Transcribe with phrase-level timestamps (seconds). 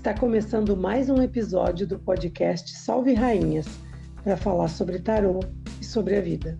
[0.00, 3.66] Está começando mais um episódio do podcast Salve Rainhas
[4.24, 5.40] para falar sobre tarô
[5.78, 6.58] e sobre a vida.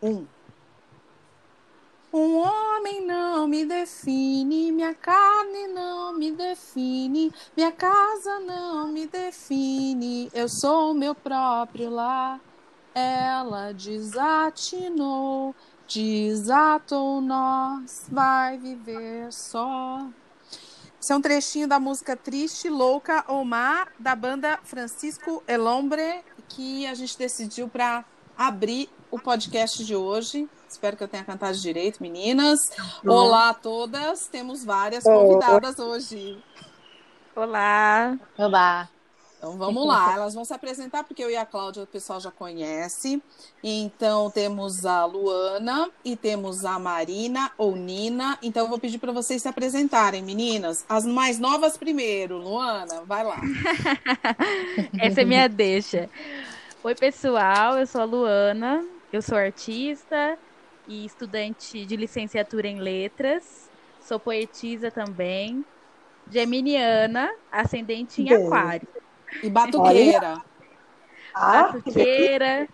[0.00, 0.24] Um.
[2.12, 10.30] Um homem não me define, minha carne não me define, minha casa não me define,
[10.32, 12.40] eu sou o meu próprio lar.
[12.94, 15.52] Ela desatinou,
[15.94, 20.06] desatou nós, vai viver só.
[21.00, 26.86] Esse é um trechinho da música Triste, Louca ou Má, da banda Francisco Elombre, que
[26.86, 28.04] a gente decidiu para
[28.36, 30.48] abrir o podcast de hoje.
[30.68, 32.58] Espero que eu tenha cantado direito, meninas.
[33.06, 36.42] Olá a todas, temos várias convidadas hoje.
[37.36, 38.18] Olá.
[38.36, 38.88] Olá.
[39.44, 42.30] Então vamos lá, elas vão se apresentar porque eu e a Cláudia o pessoal já
[42.30, 43.22] conhece.
[43.62, 48.38] Então temos a Luana e temos a Marina ou Nina.
[48.42, 50.86] Então eu vou pedir para vocês se apresentarem, meninas.
[50.88, 52.38] As mais novas primeiro.
[52.38, 53.38] Luana, vai lá.
[54.98, 56.08] Essa é minha deixa.
[56.82, 60.38] Oi, pessoal, eu sou a Luana, eu sou artista
[60.88, 63.68] e estudante de licenciatura em letras.
[64.00, 65.62] Sou poetisa também.
[66.30, 69.03] Geminiana, ascendente em Aquário.
[69.42, 70.42] E batuqueira.
[71.34, 72.68] Ah, batuqueira,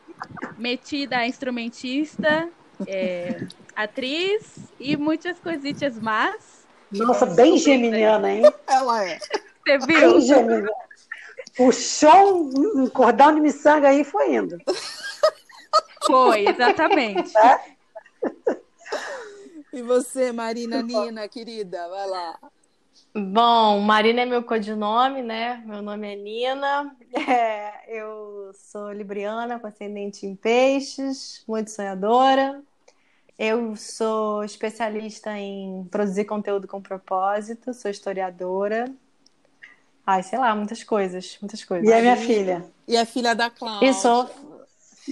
[0.57, 2.49] metida a instrumentista,
[2.87, 3.41] é,
[3.75, 6.67] atriz e muitas coisitas más.
[6.91, 8.43] Nossa, bem geminiana, hein?
[8.69, 9.19] Ela é.
[9.19, 10.13] Você viu?
[10.13, 10.71] Bem geminiana.
[11.57, 14.59] Puxou um cordão de miçanga aí e foi indo.
[16.07, 17.37] Foi, exatamente.
[17.37, 17.61] É?
[19.73, 22.39] E você, Marina Nina, querida, vai lá.
[23.15, 25.61] Bom, Marina é meu codinome, né?
[25.67, 26.97] Meu nome é Nina.
[27.29, 32.63] É, eu sou libriana, com ascendente em peixes, muito sonhadora.
[33.37, 38.85] Eu sou especialista em produzir conteúdo com propósito, sou historiadora.
[40.07, 41.89] Ai, sei lá, muitas coisas, muitas coisas.
[41.89, 42.65] E a minha filha?
[42.87, 43.91] E a filha da Cláudia.
[43.91, 44.31] E sou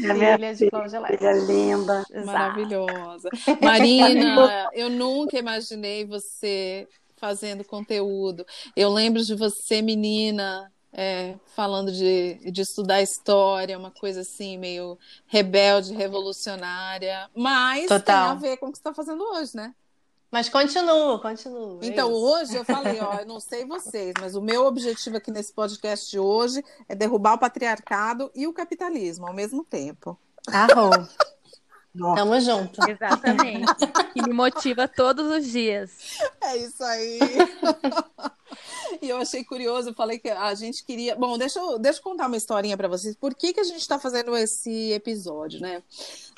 [0.08, 1.18] A minha filha de Cláudia Leite.
[1.18, 2.04] filha linda.
[2.24, 3.28] Maravilhosa.
[3.60, 6.86] Marina, eu nunca imaginei você
[7.18, 8.46] fazendo conteúdo.
[8.74, 14.98] Eu lembro de você, menina, é, falando de, de estudar história, uma coisa assim, meio
[15.26, 18.02] rebelde, revolucionária, mas Total.
[18.02, 19.74] tem a ver com o que você está fazendo hoje, né?
[20.30, 21.78] Mas continuo, continuo.
[21.82, 22.20] é Então, isso.
[22.20, 26.10] hoje eu falei, ó, eu não sei vocês, mas o meu objetivo aqui nesse podcast
[26.10, 30.18] de hoje é derrubar o patriarcado e o capitalismo ao mesmo tempo.
[30.48, 30.90] Arrou.
[31.94, 32.22] Nossa.
[32.22, 32.80] Tamo junto.
[32.88, 33.66] Exatamente.
[34.12, 36.18] Que me motiva todos os dias.
[36.40, 37.18] É isso aí.
[39.00, 41.14] e eu achei curioso, eu falei que a gente queria.
[41.14, 43.14] Bom, deixa eu, deixa eu contar uma historinha para vocês.
[43.14, 45.82] Por que, que a gente está fazendo esse episódio, né?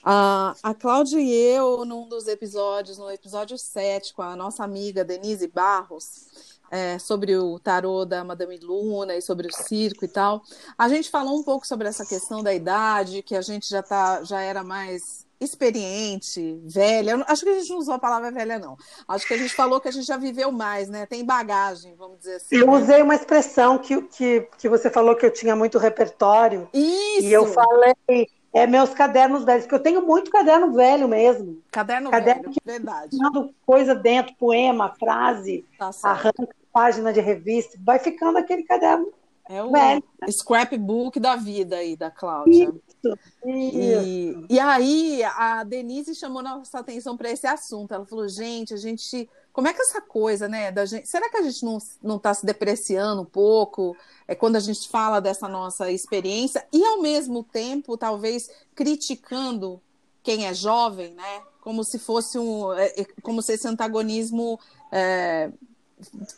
[0.05, 5.05] A, a Cláudia e eu, num dos episódios, no episódio 7, com a nossa amiga
[5.05, 10.43] Denise Barros, é, sobre o tarô da Madame Luna e sobre o circo e tal,
[10.78, 14.22] a gente falou um pouco sobre essa questão da idade, que a gente já, tá,
[14.22, 17.12] já era mais experiente, velha.
[17.12, 18.77] Eu acho que a gente não usou a palavra velha, não.
[19.09, 21.06] Acho que a gente falou que a gente já viveu mais, né?
[21.06, 22.56] Tem bagagem, vamos dizer assim.
[22.56, 22.73] Eu né?
[22.73, 26.69] usei uma expressão que, que, que você falou que eu tinha muito repertório.
[26.73, 27.27] Isso!
[27.27, 31.62] E eu falei, é meus cadernos velhos, porque eu tenho muito caderno velho mesmo.
[31.71, 33.17] Caderno, Caderno velho, que- verdade.
[33.65, 39.12] Coisa dentro, poema, frase, Tá arranca página de revista, vai ficando aquele caderno
[39.50, 40.05] É o velho.
[40.31, 42.72] scrapbook da vida aí, da Cláudia.
[43.03, 43.19] Isso.
[43.44, 47.93] E, e aí a Denise chamou nossa atenção para esse assunto.
[47.93, 49.29] Ela falou, gente, a gente.
[49.52, 50.70] Como é que essa coisa, né?
[50.70, 53.97] Da gente, será que a gente não, não está se depreciando um pouco
[54.29, 59.82] é, quando a gente fala dessa nossa experiência e, ao mesmo tempo, talvez criticando
[60.23, 61.43] quem é jovem, né?
[61.61, 62.73] Como se fosse um.
[62.75, 64.61] é, é, como se esse antagonismo.
[64.93, 65.50] é,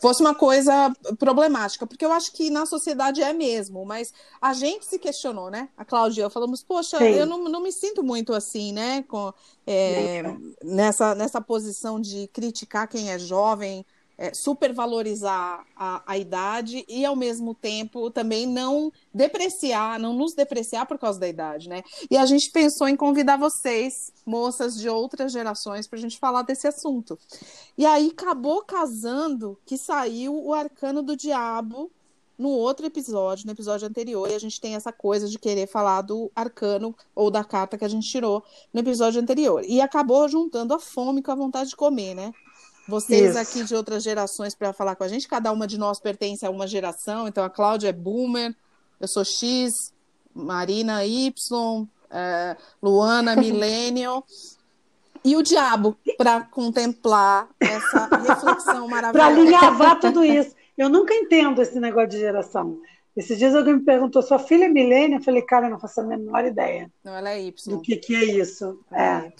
[0.01, 4.85] fosse uma coisa problemática, porque eu acho que na sociedade é mesmo, mas a gente
[4.85, 5.69] se questionou, né?
[5.77, 7.05] A Cláudia e eu falamos, poxa, Sim.
[7.05, 9.03] eu não, não me sinto muito assim, né?
[9.03, 9.33] Com,
[9.67, 10.23] é,
[10.63, 13.85] nessa, nessa posição de criticar quem é jovem,
[14.23, 20.87] é, supervalorizar a, a idade e, ao mesmo tempo, também não depreciar, não nos depreciar
[20.87, 21.83] por causa da idade, né?
[22.09, 26.43] E a gente pensou em convidar vocês, moças de outras gerações, para a gente falar
[26.43, 27.19] desse assunto.
[27.77, 31.91] E aí acabou casando que saiu o Arcano do Diabo
[32.39, 36.01] no outro episódio, no episódio anterior, e a gente tem essa coisa de querer falar
[36.03, 39.65] do arcano ou da carta que a gente tirou no episódio anterior.
[39.65, 42.33] E acabou juntando a fome com a vontade de comer, né?
[42.87, 43.39] Vocês Isso.
[43.39, 46.51] aqui de outras gerações para falar com a gente, cada uma de nós pertence a
[46.51, 47.29] uma geração.
[47.29, 48.55] Então a Cláudia é boomer,
[49.01, 49.93] eu sou X,
[50.35, 54.25] Marina Y, é, Luana millennial.
[55.25, 59.13] E o diabo para contemplar essa reflexão maravilhosa.
[59.13, 60.55] para alinhavar tudo isso.
[60.77, 62.81] Eu nunca entendo esse negócio de geração.
[63.15, 65.19] Esses dias alguém me perguntou, sua filha é milênio?
[65.19, 66.91] Eu falei, cara, eu não faço a menor ideia.
[67.05, 67.77] Não, ela é Y.
[67.77, 68.81] Do que, que é isso.
[68.91, 69.03] É.
[69.03, 69.33] é.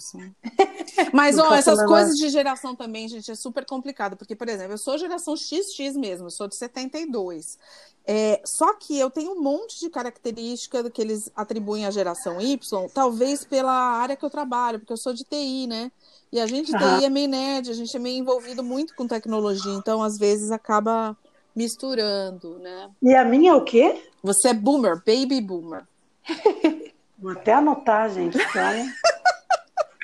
[1.11, 4.15] Mas, ó, essas coisas de geração também, gente, é super complicado.
[4.15, 7.57] Porque, por exemplo, eu sou geração XX mesmo, eu sou de 72.
[8.05, 12.89] É, só que eu tenho um monte de característica que eles atribuem à geração Y,
[12.93, 15.91] talvez pela área que eu trabalho, porque eu sou de TI, né?
[16.31, 19.07] E a gente de TI é meio nerd, a gente é meio envolvido muito com
[19.07, 21.17] tecnologia, então às vezes acaba
[21.55, 22.89] misturando, né?
[23.01, 24.01] E a minha é o quê?
[24.21, 25.85] Você é boomer, baby boomer.
[27.17, 28.85] Vou até anotar, gente, olha.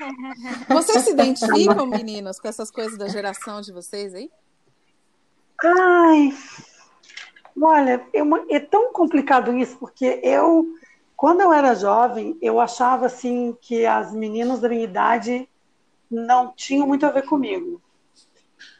[0.68, 4.30] Vocês se identificam, meninas, com essas coisas da geração de vocês aí?
[5.62, 6.34] Ai,
[7.60, 10.66] olha, é, é tão complicado isso, porque eu,
[11.14, 15.46] quando eu era jovem, eu achava assim que as meninas da minha idade
[16.10, 17.80] não tinham muito a ver comigo.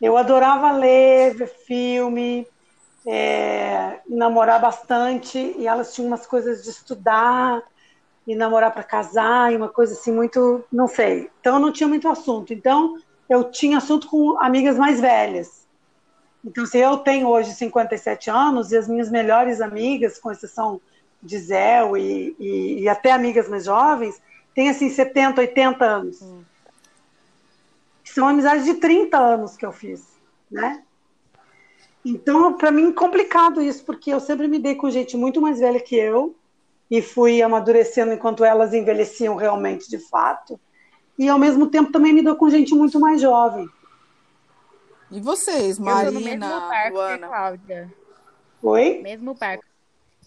[0.00, 2.46] Eu adorava ler, ver filme,
[3.06, 7.62] é, namorar bastante e elas tinham umas coisas de estudar
[8.26, 11.30] e namorar para casar e uma coisa assim muito, não sei.
[11.40, 12.52] Então eu não tinha muito assunto.
[12.52, 12.98] Então
[13.28, 15.66] eu tinha assunto com amigas mais velhas.
[16.44, 20.80] Então se eu tenho hoje 57 anos e as minhas melhores amigas, com exceção
[21.22, 24.20] de Zé e, e, e até amigas mais jovens,
[24.54, 26.22] têm assim 70, 80 anos.
[26.22, 26.42] Hum.
[28.04, 30.02] São amizades de 30 anos que eu fiz,
[30.50, 30.82] né?
[32.04, 35.60] Então, para mim, é complicado isso, porque eu sempre me dei com gente muito mais
[35.60, 36.34] velha que eu
[36.90, 40.58] e fui amadurecendo enquanto elas envelheciam realmente de fato.
[41.18, 43.68] E ao mesmo tempo também me dou com gente muito mais jovem.
[45.10, 47.18] E vocês, Marina, eu tô no mesmo barco Luana?
[47.18, 47.94] que Cláudia.
[48.62, 49.00] Oi?
[49.02, 49.64] Mesmo barco.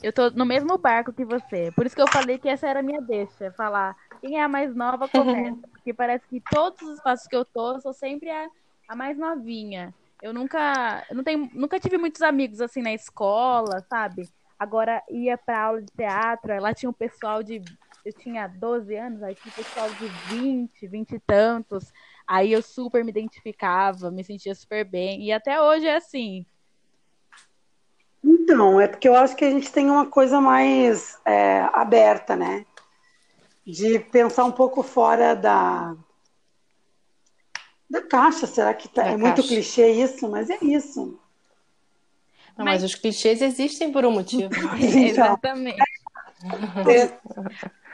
[0.02, 1.72] Eu tô no mesmo barco que você.
[1.76, 3.52] Por isso que eu falei que essa era a minha deixa.
[3.54, 5.68] Falar quem é a mais nova começa.
[5.72, 8.48] Porque parece que todos os espaços que eu tô, eu sou sempre a,
[8.90, 9.94] a mais novinha.
[10.24, 14.30] Eu nunca, eu não tenho, nunca tive muitos amigos assim na escola, sabe?
[14.58, 17.62] Agora ia para aula de teatro, lá tinha um pessoal de
[18.06, 21.92] eu tinha 12 anos, aí tinha um pessoal de 20, 20 e tantos.
[22.26, 25.24] Aí eu super me identificava, me sentia super bem.
[25.24, 26.46] E até hoje é assim.
[28.24, 32.66] Então, é porque eu acho que a gente tem uma coisa mais é, aberta, né?
[33.68, 35.98] De pensar um pouco fora da,
[37.94, 38.48] da caixa.
[38.48, 40.28] Será que tá, é muito clichê isso?
[40.28, 41.18] Mas é isso.
[42.58, 42.82] Não, mas...
[42.82, 42.84] mas...
[42.84, 44.50] os clichês existem por um motivo.
[44.82, 45.80] Exatamente.
[46.90, 47.14] É,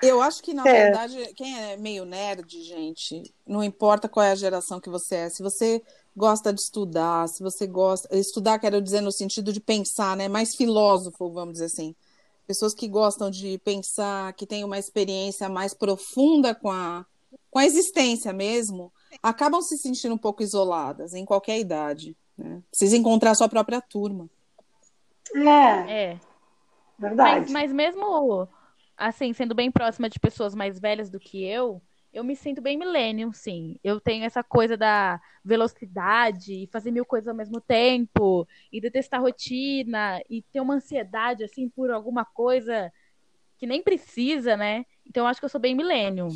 [0.01, 0.85] eu acho que, na é.
[0.85, 5.29] verdade, quem é meio nerd, gente, não importa qual é a geração que você é,
[5.29, 5.83] se você
[6.15, 8.17] gosta de estudar, se você gosta.
[8.17, 10.27] Estudar, quero dizer, no sentido de pensar, né?
[10.27, 11.93] Mais filósofo, vamos dizer assim.
[12.47, 17.05] Pessoas que gostam de pensar, que têm uma experiência mais profunda com a,
[17.51, 22.15] com a existência mesmo, acabam se sentindo um pouco isoladas em qualquer idade.
[22.37, 22.61] Né?
[22.69, 24.29] Precisa encontrar a sua própria turma.
[25.35, 26.11] É.
[26.11, 26.19] É.
[26.97, 27.39] Verdade.
[27.41, 28.47] Mas, mas mesmo
[28.97, 32.77] assim, sendo bem próxima de pessoas mais velhas do que eu, eu me sinto bem
[32.77, 33.77] millennium, sim.
[33.83, 39.21] Eu tenho essa coisa da velocidade e fazer mil coisas ao mesmo tempo e detestar
[39.21, 42.91] rotina e ter uma ansiedade assim por alguma coisa
[43.57, 44.85] que nem precisa, né?
[45.09, 46.29] Então, eu acho que eu sou bem milênio.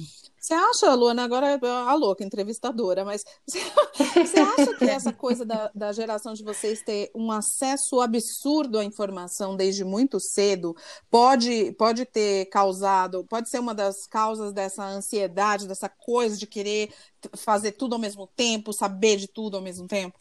[0.43, 5.71] Você acha, Luana, agora é a louca, entrevistadora, mas você acha que essa coisa da,
[5.73, 10.75] da geração de vocês ter um acesso absurdo à informação desde muito cedo
[11.09, 16.91] pode, pode ter causado, pode ser uma das causas dessa ansiedade, dessa coisa de querer
[17.37, 20.17] fazer tudo ao mesmo tempo, saber de tudo ao mesmo tempo?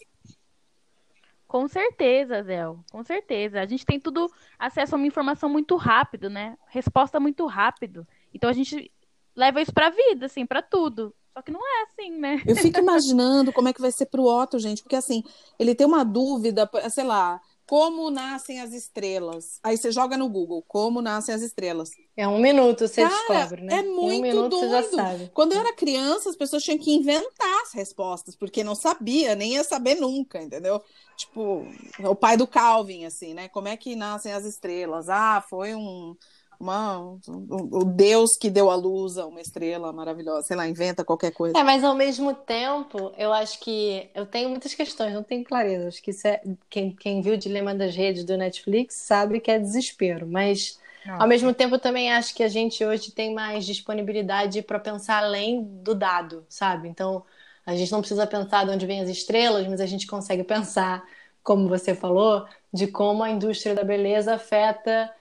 [1.49, 3.61] Com certeza, Zéu, com certeza.
[3.61, 6.57] A gente tem tudo acesso a uma informação muito rápido, né?
[6.69, 8.07] Resposta muito rápido.
[8.33, 8.91] Então a gente
[9.35, 11.15] leva isso pra vida, assim, para tudo.
[11.33, 12.43] Só que não é assim, né?
[12.47, 15.23] Eu fico imaginando como é que vai ser pro Otto, gente, porque assim,
[15.59, 19.59] ele tem uma dúvida, sei lá, como nascem as estrelas.
[19.63, 21.91] Aí você joga no Google, como nascem as estrelas.
[22.15, 23.79] É um minuto você Cara, descobre, né?
[23.79, 24.69] É muito um minuto doido.
[24.69, 25.31] você já sabe.
[25.33, 29.55] Quando eu era criança, as pessoas tinham que inventar as respostas, porque não sabia, nem
[29.55, 30.83] ia saber nunca, entendeu?
[31.17, 31.67] Tipo,
[32.01, 33.49] o pai do Calvin, assim, né?
[33.49, 35.09] Como é que nascem as estrelas?
[35.09, 36.15] Ah, foi um,
[36.63, 41.05] uma, um, o Deus que deu a luz a uma estrela maravilhosa, sei lá, inventa
[41.05, 41.59] qualquer coisa.
[41.59, 45.89] É, mas ao mesmo tempo, eu acho que eu tenho muitas questões, não tenho clareza.
[45.89, 46.41] Acho que isso é,
[46.71, 50.81] quem, quem viu o Dilema das Redes do Netflix sabe que é desespero, mas
[51.19, 55.25] ao mesmo tempo eu também acho que a gente hoje tem mais disponibilidade para pensar
[55.25, 56.89] além do dado, sabe?
[56.89, 57.25] Então,
[57.67, 61.03] a gente não precisa pensar de onde vêm as estrelas, mas a gente consegue pensar,
[61.43, 65.13] como você falou, de como a indústria da beleza afeta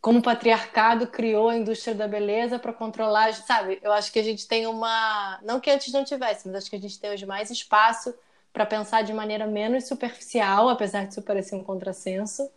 [0.00, 3.78] como o patriarcado criou a indústria da beleza para controlar, sabe?
[3.82, 6.76] Eu acho que a gente tem uma, não que antes não tivesse, mas acho que
[6.76, 8.14] a gente tem hoje mais espaço
[8.52, 12.50] para pensar de maneira menos superficial, apesar de isso parecer um contrassenso.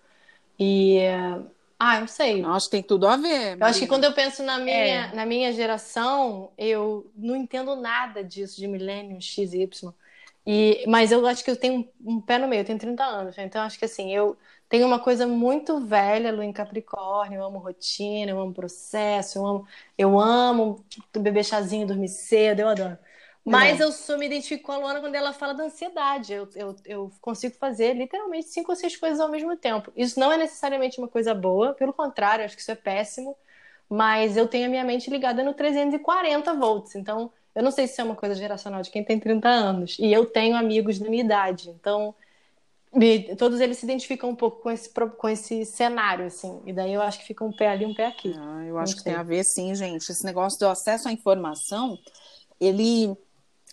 [0.58, 1.00] E
[1.78, 2.42] ah, não sei.
[2.42, 3.58] Eu acho que tem tudo a ver.
[3.60, 5.14] Eu acho que quando eu penso na minha, é.
[5.14, 9.94] na minha geração, eu não entendo nada disso de milênio X e Y.
[10.46, 13.04] E, mas eu acho que eu tenho um, um pé no meio, eu tenho 30
[13.04, 14.38] anos, então acho que assim, eu
[14.74, 19.46] tenho uma coisa muito velha, Lua em Capricórnio, eu amo rotina, eu amo processo, eu
[19.46, 22.98] amo, eu amo beber chazinho, dormir cedo, eu adoro.
[23.46, 26.34] Mas eu sou, me identifico com a Luana quando ela fala da ansiedade.
[26.34, 29.94] Eu, eu, eu consigo fazer literalmente cinco ou seis coisas ao mesmo tempo.
[29.96, 33.38] Isso não é necessariamente uma coisa boa, pelo contrário, acho que isso é péssimo.
[33.88, 36.96] Mas eu tenho a minha mente ligada no 340 volts.
[36.96, 40.00] Então, eu não sei se isso é uma coisa geracional de quem tem 30 anos.
[40.00, 41.70] E eu tenho amigos da minha idade.
[41.70, 42.16] Então,
[42.96, 46.62] e todos eles se identificam um pouco com esse, com esse cenário, assim.
[46.66, 48.34] E daí eu acho que fica um pé ali, um pé aqui.
[48.38, 50.12] Ah, eu acho que tem a ver, sim, gente.
[50.12, 51.98] Esse negócio do acesso à informação,
[52.60, 53.16] ele,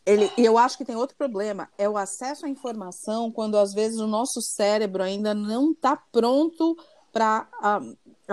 [0.06, 0.30] ele.
[0.38, 1.68] Eu acho que tem outro problema.
[1.76, 6.76] É o acesso à informação quando, às vezes, o nosso cérebro ainda não está pronto
[7.12, 7.46] para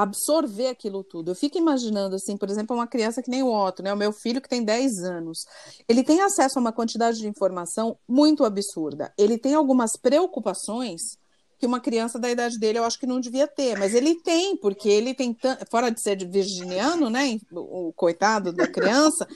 [0.01, 1.31] absorver aquilo tudo.
[1.31, 3.93] Eu fico imaginando, assim, por exemplo, uma criança que nem o Otto, né?
[3.93, 5.45] O meu filho que tem 10 anos.
[5.87, 9.13] Ele tem acesso a uma quantidade de informação muito absurda.
[9.17, 11.17] Ele tem algumas preocupações
[11.59, 14.55] que uma criança da idade dele eu acho que não devia ter, mas ele tem,
[14.55, 15.35] porque ele tem,
[15.71, 19.27] fora de ser virginiano, né, o coitado da criança,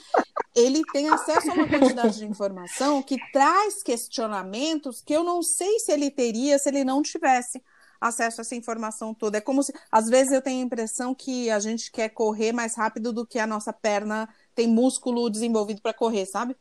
[0.54, 5.80] ele tem acesso a uma quantidade de informação que traz questionamentos que eu não sei
[5.80, 7.60] se ele teria se ele não tivesse
[8.02, 9.38] acesso a essa informação toda.
[9.38, 12.74] É como se, às vezes, eu tenho a impressão que a gente quer correr mais
[12.74, 16.56] rápido do que a nossa perna tem músculo desenvolvido para correr, sabe?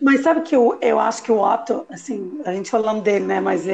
[0.00, 3.40] Mas sabe que eu, eu acho que o Otto, assim, a gente falando dele, né?
[3.40, 3.64] Mas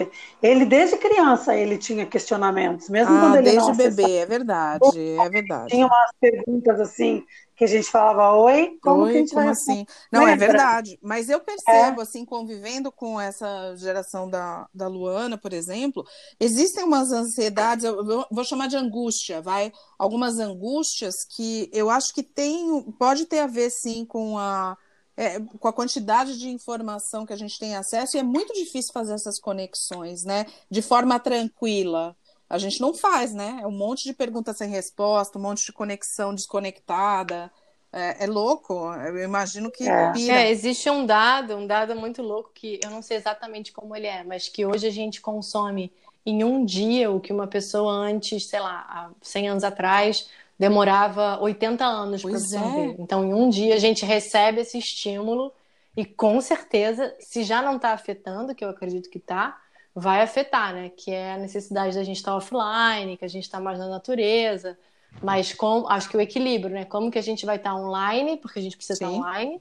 [0.42, 4.84] ele, desde criança, ele tinha questionamentos, mesmo ah, quando ele desde não bebê, é verdade,
[5.18, 5.70] é verdade.
[5.70, 7.24] Tinha umas perguntas assim
[7.56, 9.86] que a gente falava, oi, como oi, que a gente como vai assim?
[10.12, 10.98] Não, é verdade.
[11.02, 12.02] Mas eu percebo, é.
[12.02, 16.06] assim, convivendo com essa geração da, da Luana, por exemplo,
[16.38, 19.72] existem umas ansiedades, eu vou chamar de angústia, vai?
[19.98, 24.76] Algumas angústias que eu acho que tem, pode ter a ver, sim, com a
[25.16, 28.92] é, com a quantidade de informação que a gente tem acesso, e é muito difícil
[28.92, 30.44] fazer essas conexões, né?
[30.70, 32.14] De forma tranquila.
[32.48, 33.60] A gente não faz, né?
[33.62, 37.50] É um monte de perguntas sem resposta, um monte de conexão desconectada.
[37.92, 40.12] É, é louco, eu imagino que é.
[40.12, 40.34] pira.
[40.34, 44.06] É, existe um dado, um dado muito louco que eu não sei exatamente como ele
[44.06, 45.92] é, mas que hoje a gente consome
[46.24, 51.38] em um dia o que uma pessoa antes, sei lá, há 100 anos atrás, demorava
[51.40, 52.90] 80 anos para absorver.
[52.90, 52.96] É.
[52.98, 55.52] Então, em um dia, a gente recebe esse estímulo
[55.96, 59.58] e, com certeza, se já não está afetando, que eu acredito que está,
[59.98, 60.90] vai afetar, né?
[60.90, 63.88] Que é a necessidade da gente estar tá offline, que a gente está mais na
[63.88, 64.78] natureza,
[65.22, 66.84] mas com, acho que o equilíbrio, né?
[66.84, 69.58] Como que a gente vai estar tá online, porque a gente precisa estar tá online,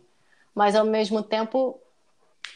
[0.54, 1.80] mas ao mesmo tempo,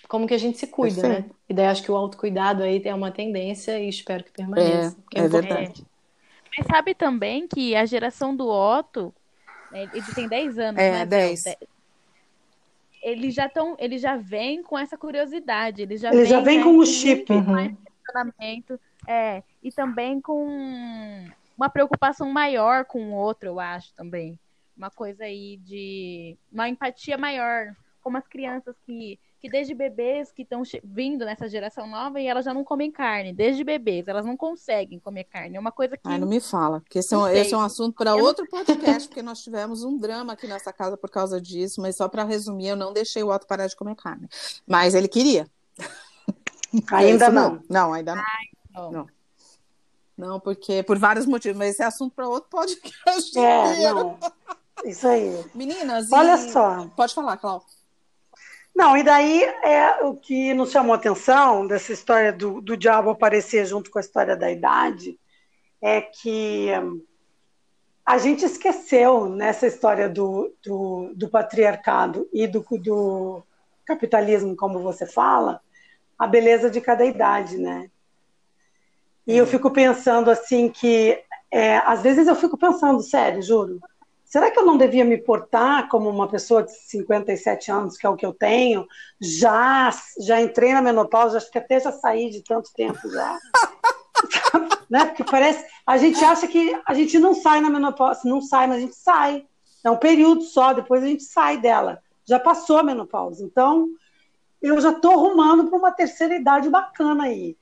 [0.09, 1.25] como que a gente se cuida, né?
[1.47, 4.97] E daí acho que o autocuidado aí é uma tendência e espero que permaneça.
[5.15, 5.85] É, é, é verdade.
[6.57, 9.13] Mas sabe também que a geração do Otto,
[9.71, 11.05] né, ele tem 10 anos, é, né?
[11.05, 11.43] 10.
[13.01, 16.57] Eles já estão, ele já vem com essa curiosidade, ele já ele vem, já vem
[16.57, 17.77] né, com o chip, uhum.
[19.07, 21.25] é, e também com
[21.55, 24.39] uma preocupação maior com o outro, eu acho também.
[24.75, 30.41] Uma coisa aí de uma empatia maior, como as crianças que que desde bebês que
[30.41, 34.35] estão vindo nessa geração nova e elas já não comem carne, desde bebês, elas não
[34.35, 35.55] conseguem comer carne.
[35.55, 36.07] É uma coisa que.
[36.07, 39.07] Ai, não me fala, porque esse, é um, esse é um assunto para outro podcast,
[39.07, 42.67] porque nós tivemos um drama aqui nessa casa por causa disso, mas só para resumir,
[42.67, 44.27] eu não deixei o Otto parar de comer carne.
[44.67, 45.47] Mas ele queria.
[46.91, 47.61] Ainda é não.
[47.67, 47.93] não.
[47.93, 48.23] ainda não.
[48.23, 49.07] Ai, não.
[50.15, 53.39] Não, porque por vários motivos, mas esse é assunto para outro podcast.
[53.39, 54.19] É, não.
[54.83, 55.43] Isso aí.
[55.55, 56.51] Meninas, olha e...
[56.51, 56.87] só.
[56.95, 57.78] Pode falar, Cláudia.
[58.79, 63.09] Não, e daí é o que nos chamou a atenção dessa história do, do diabo
[63.09, 65.19] aparecer junto com a história da idade,
[65.81, 66.69] é que
[68.05, 73.43] a gente esqueceu nessa história do, do, do patriarcado e do, do
[73.83, 75.59] capitalismo, como você fala,
[76.17, 77.91] a beleza de cada idade, né?
[79.27, 81.21] E eu fico pensando assim que,
[81.51, 83.81] é, às vezes eu fico pensando, sério, juro,
[84.29, 88.09] será que eu não devia me portar como uma pessoa de 57 anos, que é
[88.09, 88.87] o que eu tenho?
[89.19, 93.39] Já, já entrei na menopausa, acho que até já saí de tanto tempo já.
[94.87, 95.05] né?
[95.05, 98.77] Porque parece, a gente acha que a gente não sai na menopausa, não sai, mas
[98.77, 99.47] a gente sai.
[99.83, 101.99] É um período só, depois a gente sai dela.
[102.23, 103.43] Já passou a menopausa.
[103.43, 103.89] Então,
[104.61, 107.57] eu já estou arrumando para uma terceira idade bacana aí.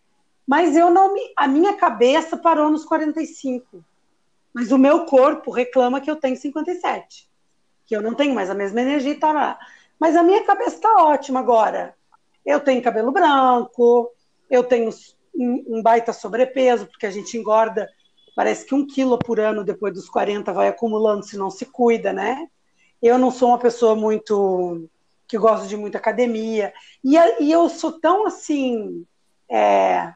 [0.46, 1.22] Mas eu não me.
[1.38, 3.84] A minha cabeça parou nos 45.
[4.54, 7.30] Mas o meu corpo reclama que eu tenho 57.
[7.86, 9.20] Que eu não tenho mais a mesma energia e.
[9.20, 9.60] Tá
[10.00, 11.96] Mas a minha cabeça está ótima agora.
[12.46, 14.12] Eu tenho cabelo branco,
[14.50, 14.90] eu tenho
[15.36, 17.88] um, um baita sobrepeso, porque a gente engorda,
[18.36, 22.14] parece que um quilo por ano depois dos 40 vai acumulando se não se cuida,
[22.14, 22.48] né?
[23.02, 24.90] Eu não sou uma pessoa muito
[25.28, 26.74] que gosto de muita academia.
[27.04, 29.06] E, e eu sou tão assim.
[29.50, 30.14] É,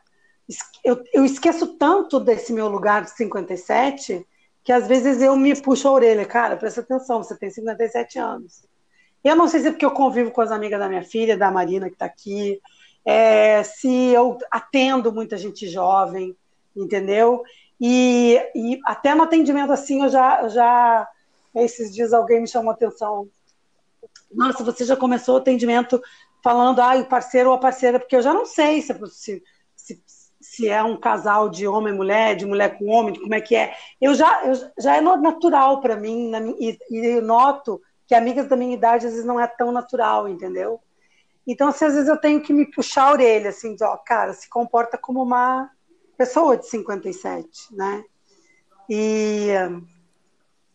[0.83, 4.25] eu, eu esqueço tanto desse meu lugar de 57
[4.63, 6.25] que às vezes eu me puxo a orelha.
[6.25, 8.63] Cara, presta atenção, você tem 57 anos.
[9.23, 11.51] Eu não sei se é porque eu convivo com as amigas da minha filha, da
[11.51, 12.59] Marina, que está aqui,
[13.05, 16.35] é, se eu atendo muita gente jovem,
[16.75, 17.43] entendeu?
[17.79, 21.07] E, e até no atendimento assim, eu já, eu já.
[21.55, 23.27] Esses dias alguém me chamou atenção
[24.33, 26.01] nossa, você já começou o atendimento
[26.43, 29.43] falando, ah, o parceiro ou a parceira, porque eu já não sei se, se,
[30.51, 33.55] se é um casal de homem e mulher, de mulher com homem, como é que
[33.55, 33.73] é.
[34.01, 38.49] Eu já, eu, já é natural para mim, na, e, e eu noto que amigas
[38.49, 40.81] da minha idade às vezes não é tão natural, entendeu?
[41.47, 44.33] Então, assim, às vezes eu tenho que me puxar a orelha, assim, de, ó, cara,
[44.33, 45.71] se comporta como uma
[46.17, 48.03] pessoa de 57, né?
[48.89, 49.51] E...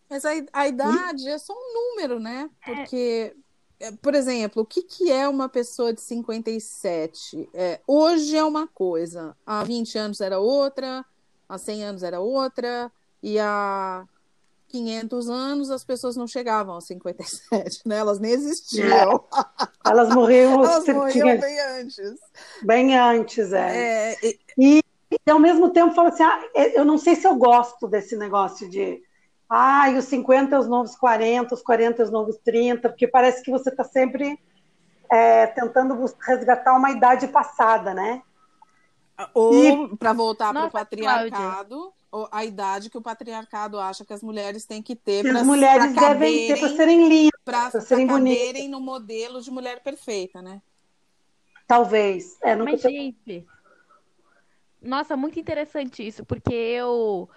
[0.09, 1.29] Mas a, a idade e...
[1.29, 2.49] é só um número, né?
[2.65, 3.35] Porque...
[3.79, 7.49] É é, por exemplo, o que, que é uma pessoa de 57?
[7.53, 11.05] É, hoje é uma coisa, há 20 anos era outra,
[11.47, 12.91] há 100 anos era outra,
[13.21, 14.05] e há
[14.69, 17.97] 500 anos as pessoas não chegavam aos 57, né?
[17.97, 18.87] Elas nem existiam.
[18.87, 19.05] É.
[19.89, 22.19] Elas morriam, Elas morriam bem antes.
[22.63, 24.13] Bem antes, é.
[24.13, 24.39] é e...
[24.59, 24.81] E,
[25.25, 26.41] e, ao mesmo tempo, fala assim, ah,
[26.73, 29.01] eu não sei se eu gosto desse negócio de
[29.49, 33.07] ah, e os 50 é os novos 40, os 40 é os novos 30, porque
[33.07, 34.39] parece que você está sempre
[35.09, 38.21] é, tentando resgatar uma idade passada, né?
[39.33, 41.93] Ou, para voltar para o patriarcado,
[42.31, 45.95] a idade que o patriarcado acha que as mulheres têm que ter para as mulheres
[45.95, 48.67] devem ter para serem lindas, para serem bonitas.
[48.69, 50.61] no modelo de mulher perfeita, né?
[51.65, 52.37] Talvez.
[52.41, 53.45] É, Mas, gente,
[54.81, 57.29] nossa, muito interessante isso, porque eu,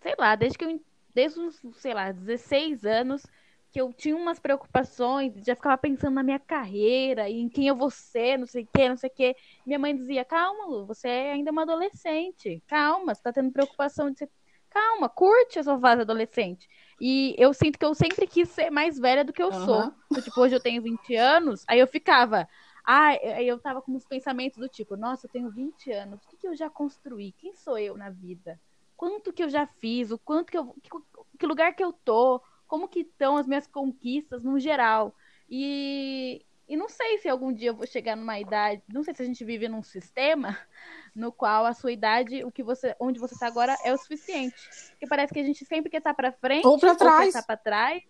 [0.00, 0.80] sei lá, desde que eu
[1.18, 3.26] desde os, sei lá, 16 anos,
[3.72, 7.74] que eu tinha umas preocupações, já ficava pensando na minha carreira e em quem eu
[7.74, 9.36] vou ser, não sei o que, não sei o que.
[9.66, 12.62] Minha mãe dizia: Calma, Lu, você é ainda uma adolescente.
[12.68, 14.30] Calma, você tá tendo preocupação de ser.
[14.70, 16.68] Calma, curte a sua fase adolescente.
[17.00, 19.64] E eu sinto que eu sempre quis ser mais velha do que eu uhum.
[19.64, 19.92] sou.
[20.10, 22.46] Então, tipo, hoje eu tenho 20 anos, aí eu ficava.
[22.86, 26.28] Ah, aí eu tava com uns pensamentos do tipo, nossa, eu tenho 20 anos, o
[26.28, 27.32] que, que eu já construí?
[27.32, 28.58] Quem sou eu na vida?
[28.98, 30.74] Quanto que eu já fiz, o quanto que eu.
[30.82, 30.90] Que,
[31.38, 35.14] que lugar que eu tô, como que estão as minhas conquistas no geral.
[35.48, 39.22] E, e não sei se algum dia eu vou chegar numa idade, não sei se
[39.22, 40.58] a gente vive num sistema
[41.14, 44.68] no qual a sua idade, o que você, onde você está agora é o suficiente.
[44.90, 47.46] Porque parece que a gente sempre quer estar tá para frente ou para trás.
[47.46, 48.02] Para trás.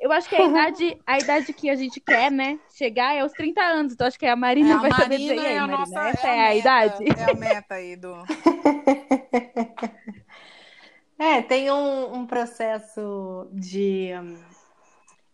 [0.00, 3.32] Eu acho que a idade, a idade que a gente quer, né, chegar é os
[3.32, 3.92] 30 anos.
[3.92, 5.36] Então acho que a Marina é, a vai Marina saber dizer.
[5.38, 7.04] É a Marina, nossa, essa é, é a, a idade.
[7.04, 8.14] É a meta aí do.
[11.18, 14.10] é, tem um, um processo de.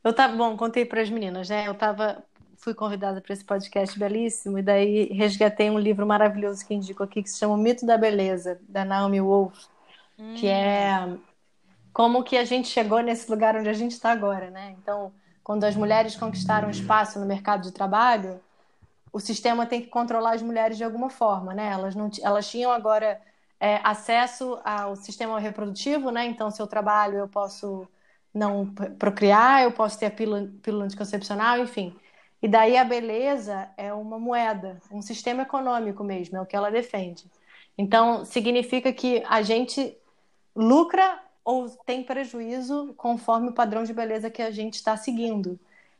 [0.02, 1.66] Eu tava, bom, contei para as meninas, né?
[1.66, 2.22] Eu tava,
[2.58, 7.22] fui convidada para esse podcast belíssimo e daí resgatei um livro maravilhoso que indico aqui
[7.22, 9.66] que se chama O Mito da Beleza da Naomi Wolf,
[10.18, 10.34] hum.
[10.34, 11.16] que é
[11.94, 14.74] como que a gente chegou nesse lugar onde a gente está agora, né?
[14.82, 15.12] Então,
[15.44, 18.40] quando as mulheres conquistaram espaço no mercado de trabalho,
[19.12, 21.70] o sistema tem que controlar as mulheres de alguma forma, né?
[21.70, 23.20] Elas não, elas tinham agora
[23.60, 26.26] é, acesso ao sistema reprodutivo, né?
[26.26, 27.88] Então, se eu trabalho, eu posso
[28.32, 28.66] não
[28.98, 31.96] procriar, eu posso ter a pílula, pílula anticoncepcional, enfim.
[32.42, 36.70] E daí a beleza é uma moeda, um sistema econômico mesmo, é o que ela
[36.70, 37.24] defende.
[37.78, 39.96] Então, significa que a gente
[40.54, 45.58] lucra ou tem prejuízo conforme o padrão de beleza que a gente está seguindo.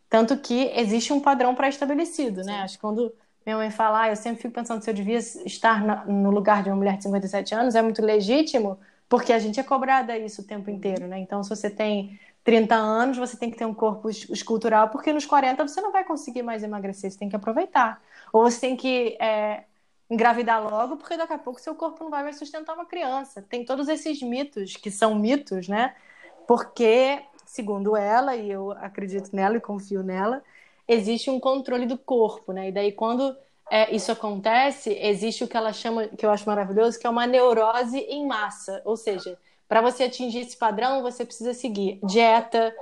[0.09, 2.61] Tanto que existe um padrão pré-estabelecido, né?
[2.62, 3.12] Acho que quando
[3.44, 6.70] minha mãe fala, ah, eu sempre fico pensando se eu devia estar no lugar de
[6.70, 8.78] uma mulher de 57 anos, é muito legítimo,
[9.09, 11.18] porque a gente é cobrada isso o tempo inteiro, né?
[11.18, 15.26] Então, se você tem 30 anos, você tem que ter um corpo escultural, porque nos
[15.26, 18.02] 40 você não vai conseguir mais emagrecer, você tem que aproveitar.
[18.33, 19.64] Ou você tem que é,
[20.11, 23.42] engravidar logo, porque daqui a pouco seu corpo não vai mais sustentar uma criança.
[23.42, 25.94] Tem todos esses mitos, que são mitos, né?
[26.46, 30.42] Porque, segundo ela, e eu acredito nela e confio nela,
[30.87, 32.68] existe um controle do corpo, né?
[32.68, 33.37] E daí, quando
[33.70, 37.27] é, isso acontece, existe o que ela chama, que eu acho maravilhoso, que é uma
[37.27, 38.83] neurose em massa.
[38.85, 42.75] Ou seja, para você atingir esse padrão, você precisa seguir dieta,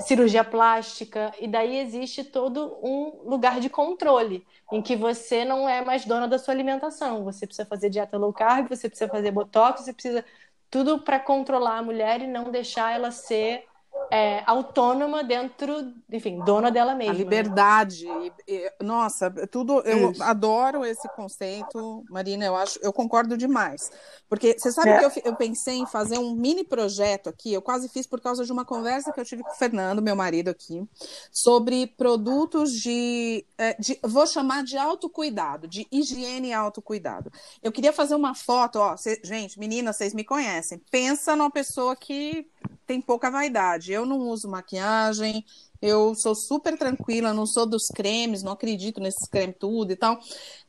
[0.00, 5.84] cirurgia plástica, e daí existe todo um lugar de controle, em que você não é
[5.84, 7.24] mais dona da sua alimentação.
[7.24, 10.24] Você precisa fazer dieta low carb, você precisa fazer botox, você precisa
[10.70, 13.66] tudo para controlar a mulher e não deixar ela ser
[14.10, 17.12] é, autônoma dentro, enfim, dona dela mesma.
[17.12, 17.22] A né?
[17.22, 18.06] liberdade.
[18.06, 18.30] Né?
[18.46, 19.80] E, e, nossa, tudo.
[19.80, 20.22] Eu Isso.
[20.22, 22.44] adoro esse conceito, Marina.
[22.44, 23.90] Eu acho, eu concordo demais.
[24.28, 24.98] Porque você sabe é.
[24.98, 27.52] que eu, eu, pensei em fazer um mini projeto aqui.
[27.52, 30.16] Eu quase fiz por causa de uma conversa que eu tive com o Fernando, meu
[30.16, 30.82] marido aqui,
[31.30, 37.30] sobre produtos de, é, de vou chamar de autocuidado, de higiene e autocuidado.
[37.62, 40.80] Eu queria fazer uma foto, ó, cê, gente, meninas, vocês me conhecem.
[40.90, 42.46] Pensa numa pessoa que
[42.86, 43.91] tem pouca vaidade.
[43.92, 45.44] Eu não uso maquiagem,
[45.80, 50.18] eu sou super tranquila, não sou dos cremes, não acredito nesses cremes tudo e tal.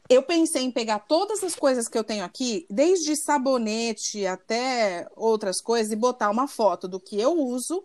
[0.10, 5.62] Eu pensei em pegar todas as coisas que eu tenho aqui, desde sabonete até outras
[5.62, 7.84] coisas, e botar uma foto do que eu uso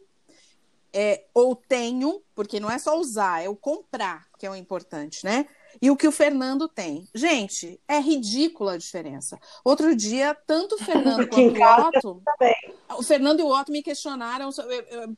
[0.92, 5.24] é, ou tenho, porque não é só usar, é o comprar que é o importante,
[5.24, 5.46] né?
[5.80, 7.08] E o que o Fernando tem.
[7.14, 9.38] Gente, é ridícula a diferença.
[9.64, 12.22] Outro dia, tanto o Fernando quanto o Otto.
[12.98, 14.50] O Fernando e o Otto me questionaram,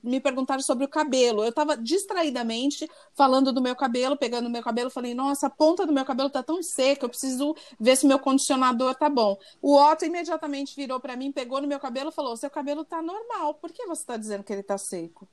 [0.03, 1.43] me perguntaram sobre o cabelo.
[1.43, 5.87] Eu estava distraidamente falando do meu cabelo, pegando o meu cabelo, falei, nossa, a ponta
[5.87, 9.39] do meu cabelo está tão seca, eu preciso ver se meu condicionador tá bom.
[9.63, 13.01] O Otto imediatamente virou para mim, pegou no meu cabelo e falou: seu cabelo tá
[13.03, 15.29] normal, por que você está dizendo que ele tá seco?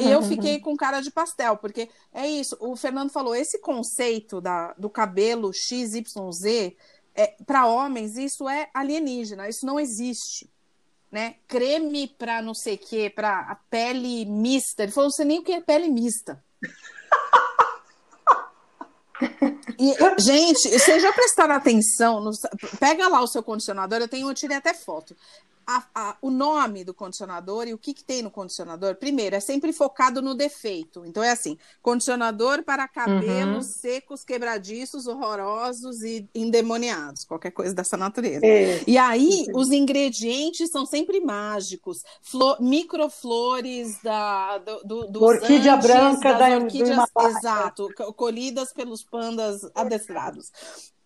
[0.00, 2.56] E eu fiquei com cara de pastel, porque é isso.
[2.60, 6.74] O Fernando falou: esse conceito da, do cabelo XYZ,
[7.14, 10.48] é, para homens, isso é alienígena, isso não existe.
[11.10, 11.34] Né?
[11.48, 14.82] Creme para não sei o quê, para a pele mista.
[14.82, 16.42] Ele falou: você nem o que é pele mista.
[19.78, 22.20] E, gente, vocês já prestaram atenção?
[22.20, 22.30] No,
[22.78, 25.16] pega lá o seu condicionador, eu tenho, eu tirei até foto
[25.66, 29.40] a, a, o nome do condicionador e o que, que tem no condicionador, primeiro, é
[29.40, 31.04] sempre focado no defeito.
[31.04, 33.72] Então é assim: condicionador para cabelos uhum.
[33.72, 38.44] secos, quebradiços, horrorosos e endemoniados, qualquer coisa dessa natureza.
[38.44, 38.82] É.
[38.86, 45.86] E aí, os ingredientes são sempre mágicos, flor, microflores da, do, do, dos orquídea antes,
[45.88, 50.50] branca da orquídeas, exato, colhidas pelos pandas adestrados.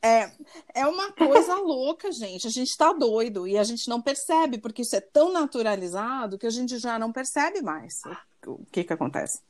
[0.04, 0.30] É,
[0.74, 2.46] é uma coisa louca, gente.
[2.46, 6.46] A gente está doido e a gente não percebe, porque isso é tão naturalizado que
[6.46, 8.02] a gente já não percebe mais
[8.46, 9.40] o que, que acontece.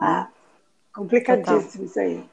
[0.00, 0.28] Ah,
[0.94, 2.24] complicadíssimo isso aí.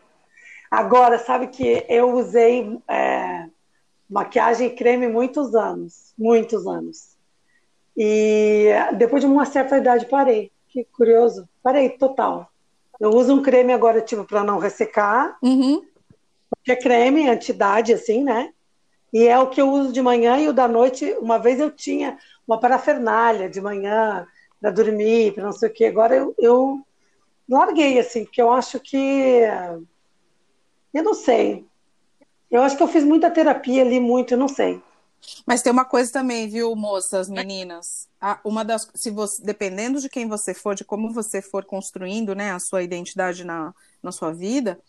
[0.71, 3.49] Agora, sabe que eu usei é,
[4.09, 7.17] maquiagem e creme muitos anos, muitos anos.
[7.97, 10.51] E depois de uma certa idade parei.
[10.69, 11.47] Que curioso.
[11.61, 12.49] Parei total.
[12.97, 15.37] Eu uso um creme agora, tipo, para não ressecar.
[15.41, 15.85] Uhum
[16.63, 18.51] que é creme, antidade, assim, né?
[19.13, 21.15] E é o que eu uso de manhã e o da noite.
[21.19, 24.27] Uma vez eu tinha uma parafernália de manhã
[24.59, 25.85] para dormir, para não sei o quê.
[25.85, 26.85] Agora eu, eu
[27.47, 29.41] larguei, assim, porque eu acho que.
[30.93, 31.65] Eu não sei.
[32.49, 34.81] Eu acho que eu fiz muita terapia ali, muito, eu não sei.
[35.45, 38.07] Mas tem uma coisa também, viu, moças, meninas?
[38.43, 42.51] Uma das, se você, dependendo de quem você for, de como você for construindo, né,
[42.51, 44.79] a sua identidade na, na sua vida,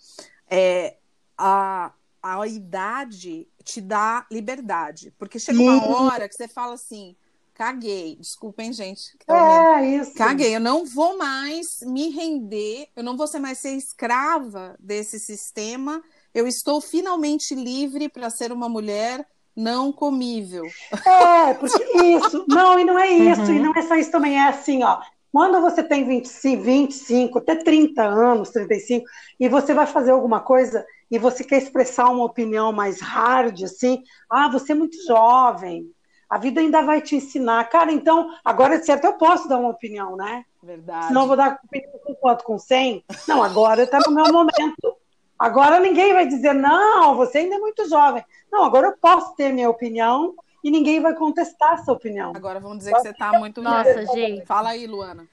[0.48, 0.96] é,
[1.36, 5.12] a, a idade te dá liberdade.
[5.18, 7.16] Porque chega uma hora que você fala assim:
[7.54, 9.16] caguei, desculpem, gente.
[9.26, 10.14] Tá é, isso.
[10.14, 15.18] Caguei, eu não vou mais me render, eu não vou ser mais ser escrava desse
[15.18, 16.02] sistema.
[16.34, 20.64] Eu estou finalmente livre para ser uma mulher não comível.
[21.06, 22.44] É, porque isso.
[22.46, 23.54] Não, e não é isso, uhum.
[23.54, 25.00] e não é só isso também, é assim, ó.
[25.32, 29.06] Quando você tem 25, 25, até 30 anos, 35,
[29.40, 34.02] e você vai fazer alguma coisa e você quer expressar uma opinião mais hard, assim,
[34.28, 35.90] ah, você é muito jovem,
[36.28, 37.68] a vida ainda vai te ensinar.
[37.68, 40.44] Cara, então, agora é certo, eu posso dar uma opinião, né?
[40.62, 41.08] Verdade.
[41.08, 42.44] Senão eu vou dar opinião com quanto?
[42.44, 43.04] Com 100?
[43.28, 44.96] Não, agora está no meu momento.
[45.38, 48.24] Agora ninguém vai dizer, não, você ainda é muito jovem.
[48.50, 52.32] Não, agora eu posso ter minha opinião e ninguém vai contestar essa opinião.
[52.34, 53.62] Agora vamos dizer que você está muito...
[53.62, 54.44] Nossa, gente.
[54.46, 55.28] Fala aí, Luana.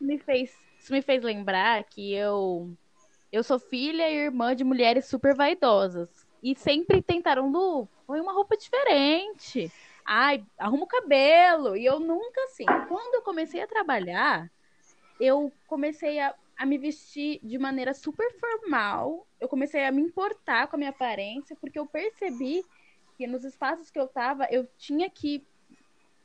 [0.00, 2.70] Me fez Isso me fez lembrar que eu
[3.32, 6.26] eu sou filha e irmã de mulheres super vaidosas.
[6.42, 9.70] E sempre tentaram, Lu, põe uma roupa diferente.
[10.04, 11.76] Ai, arruma o cabelo.
[11.76, 12.66] E eu nunca assim.
[12.88, 14.50] Quando eu comecei a trabalhar,
[15.18, 19.26] eu comecei a, a me vestir de maneira super formal.
[19.40, 22.64] Eu comecei a me importar com a minha aparência, porque eu percebi
[23.16, 25.44] que nos espaços que eu tava, eu tinha que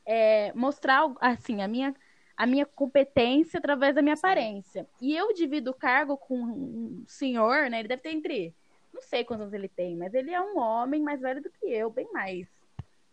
[0.05, 1.95] é, mostrar assim a minha
[2.41, 4.87] a minha competência através da minha aparência.
[4.99, 7.77] E eu divido o cargo com um senhor, né?
[7.77, 8.55] Ele deve ter entre
[8.91, 11.67] não sei quantos anos ele tem, mas ele é um homem mais velho do que
[11.67, 12.47] eu, bem mais.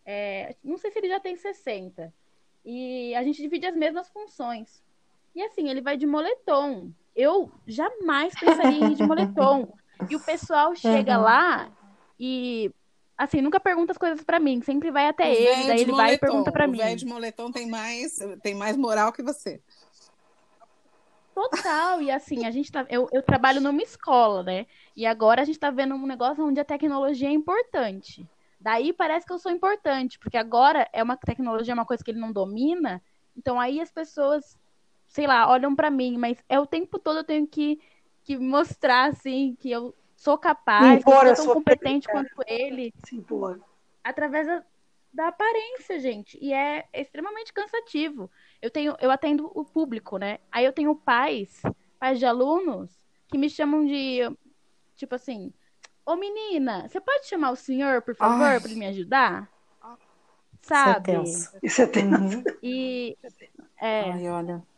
[0.03, 2.11] É, não sei se ele já tem 60.
[2.65, 4.83] E a gente divide as mesmas funções.
[5.35, 6.91] E assim, ele vai de moletom.
[7.15, 9.71] Eu jamais pensaria em ir de moletom.
[10.09, 11.71] E o pessoal chega lá
[12.19, 12.71] e
[13.19, 15.95] assim, nunca pergunta as coisas para mim, sempre vai até o ele, daí ele moletom.
[15.97, 16.77] vai e pergunta para mim.
[16.79, 19.61] O velho de moletom tem mais, tem mais moral que você.
[21.35, 22.85] Total, e assim, a gente tá.
[22.89, 24.65] Eu, eu trabalho numa escola, né?
[24.95, 28.25] E agora a gente tá vendo um negócio onde a tecnologia é importante.
[28.59, 32.11] Daí parece que eu sou importante, porque agora é uma tecnologia, é uma coisa que
[32.11, 33.01] ele não domina.
[33.37, 34.57] Então aí as pessoas,
[35.07, 37.79] sei lá, olham para mim, mas é o tempo todo eu tenho que,
[38.23, 42.93] que mostrar, assim, que eu sou capaz, sou tão competente quanto ele.
[43.05, 43.57] Sim, impor.
[44.03, 44.63] Através da,
[45.13, 46.37] da aparência, gente.
[46.41, 48.29] E é extremamente cansativo.
[48.61, 50.39] Eu tenho, eu atendo o público, né?
[50.51, 51.61] Aí eu tenho pais,
[51.97, 52.91] pais de alunos,
[53.29, 54.19] que me chamam de,
[54.97, 55.53] tipo assim,
[56.05, 59.49] ô menina, você pode chamar o senhor, por favor, para me ajudar?
[60.61, 61.23] Sabe?
[61.23, 61.59] Isso é tenso.
[61.63, 62.43] Isso é tenso.
[62.61, 63.17] E,
[63.81, 64.68] é, Ai, olha.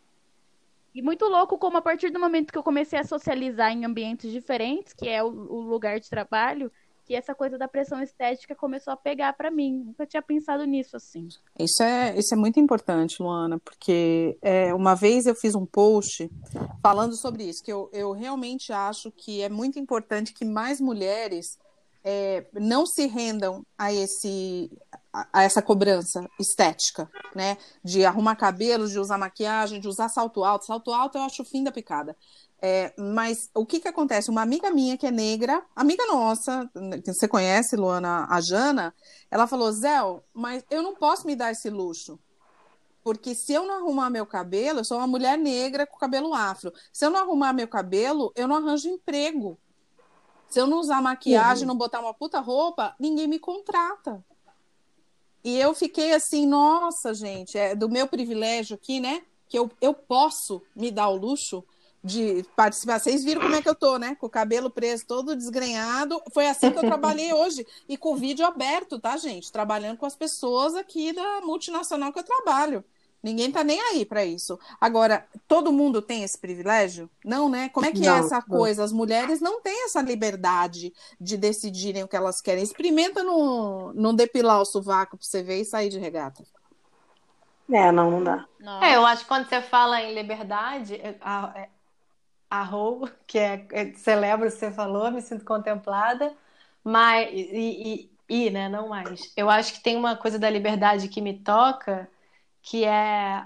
[0.93, 4.31] E muito louco como a partir do momento que eu comecei a socializar em ambientes
[4.31, 6.71] diferentes, que é o, o lugar de trabalho,
[7.05, 9.83] que essa coisa da pressão estética começou a pegar para mim.
[9.85, 11.27] Nunca tinha pensado nisso assim.
[11.59, 16.29] Isso é, isso é muito importante, Luana, porque é, uma vez eu fiz um post
[16.81, 21.57] falando sobre isso, que eu, eu realmente acho que é muito importante que mais mulheres
[22.03, 24.71] é, não se rendam a esse
[25.13, 27.57] a essa cobrança estética, né?
[27.83, 30.65] De arrumar cabelo, de usar maquiagem, de usar salto alto.
[30.65, 32.15] Salto alto eu acho o fim da picada.
[32.61, 34.29] É, mas o que que acontece?
[34.29, 36.69] Uma amiga minha que é negra, amiga nossa,
[37.03, 38.93] que você conhece, Luana, a Jana,
[39.31, 42.19] ela falou, Zéu, mas eu não posso me dar esse luxo.
[43.03, 46.71] Porque se eu não arrumar meu cabelo, eu sou uma mulher negra com cabelo afro.
[46.93, 49.59] Se eu não arrumar meu cabelo, eu não arranjo emprego.
[50.51, 51.69] Se eu não usar maquiagem, uhum.
[51.69, 54.23] não botar uma puta roupa, ninguém me contrata.
[55.41, 59.23] E eu fiquei assim, nossa, gente, é do meu privilégio aqui, né?
[59.47, 61.63] Que eu, eu posso me dar o luxo
[62.03, 62.99] de participar.
[62.99, 64.13] Vocês viram como é que eu tô, né?
[64.15, 66.21] Com o cabelo preso todo desgrenhado.
[66.33, 67.65] Foi assim que eu trabalhei hoje.
[67.87, 69.51] E com o vídeo aberto, tá, gente?
[69.53, 72.83] Trabalhando com as pessoas aqui da multinacional que eu trabalho.
[73.23, 74.59] Ninguém tá nem aí para isso.
[74.79, 77.09] Agora, todo mundo tem esse privilégio?
[77.23, 77.69] Não, né?
[77.69, 78.57] Como é que é não, é essa não.
[78.57, 78.83] coisa?
[78.83, 82.63] As mulheres não têm essa liberdade de decidirem o que elas querem.
[82.63, 86.43] Experimenta não, não depilar o sovaco pra você ver e sair de regata.
[87.71, 88.45] É, não, não dá.
[88.81, 91.69] É, eu acho que quando você fala em liberdade, a, é,
[92.49, 96.33] a Rô, que é, é celebro o que você falou, me sinto contemplada,
[96.83, 99.31] mas e, e, e, né, não mais.
[99.37, 102.09] Eu acho que tem uma coisa da liberdade que me toca
[102.61, 103.45] que é.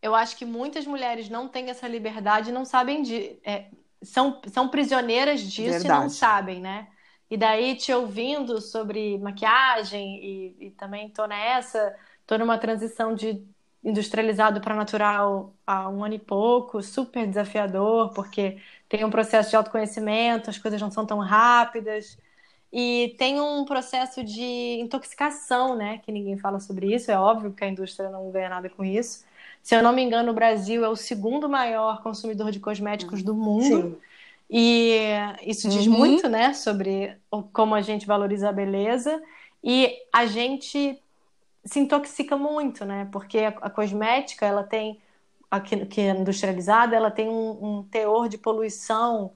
[0.00, 3.38] Eu acho que muitas mulheres não têm essa liberdade, não sabem de.
[3.44, 3.70] É,
[4.02, 6.00] são, são prisioneiras disso Verdade.
[6.00, 6.88] e não sabem, né?
[7.30, 11.94] E daí, te ouvindo sobre maquiagem, e, e também tô nessa,
[12.26, 13.46] tô numa transição de
[13.84, 19.56] industrializado para natural há um ano e pouco, super desafiador, porque tem um processo de
[19.56, 22.18] autoconhecimento, as coisas não são tão rápidas.
[22.72, 25.98] E tem um processo de intoxicação, né?
[25.98, 27.10] Que ninguém fala sobre isso.
[27.10, 29.24] É óbvio que a indústria não ganha nada com isso.
[29.62, 33.34] Se eu não me engano, o Brasil é o segundo maior consumidor de cosméticos do
[33.34, 33.64] mundo.
[33.64, 33.96] Sim.
[34.50, 34.98] E
[35.42, 35.92] isso diz uhum.
[35.92, 37.16] muito, né, sobre
[37.52, 39.22] como a gente valoriza a beleza.
[39.62, 40.98] E a gente
[41.64, 43.08] se intoxica muito, né?
[43.12, 44.98] Porque a, cosmética, ela tem,
[45.50, 49.32] aqui, que é industrializada, ela tem um, um teor de poluição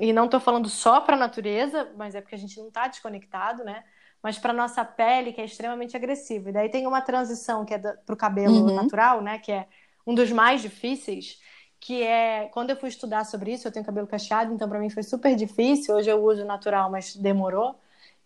[0.00, 2.86] e não estou falando só para a natureza, mas é porque a gente não está
[2.86, 3.82] desconectado, né?
[4.22, 6.50] Mas para nossa pele, que é extremamente agressiva.
[6.50, 8.74] E daí tem uma transição que é para o cabelo uhum.
[8.74, 9.38] natural, né?
[9.38, 9.66] Que é
[10.06, 11.40] um dos mais difíceis,
[11.80, 14.90] que é quando eu fui estudar sobre isso, eu tenho cabelo cacheado, então para mim
[14.90, 15.94] foi super difícil.
[15.94, 17.78] Hoje eu uso natural, mas demorou.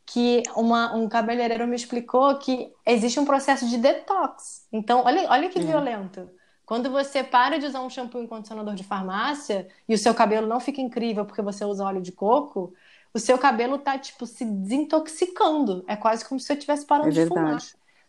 [0.04, 4.66] Que uma, um cabeleireiro me explicou que existe um processo de detox.
[4.72, 5.66] Então, olha, olha que uhum.
[5.66, 6.30] violento.
[6.68, 10.46] Quando você para de usar um shampoo e condicionador de farmácia e o seu cabelo
[10.46, 12.74] não fica incrível porque você usa óleo de coco,
[13.14, 15.82] o seu cabelo tá, tipo, se desintoxicando.
[15.88, 17.56] É quase como se você estivesse parando é de fumar.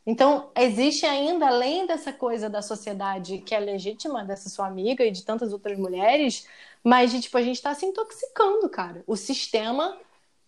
[0.06, 5.12] Então, existe ainda, além dessa coisa da sociedade que é legítima, dessa sua amiga e
[5.12, 6.46] de tantas outras mulheres,
[6.84, 9.06] mas tipo, a gente está se intoxicando, cara.
[9.08, 9.98] O sistema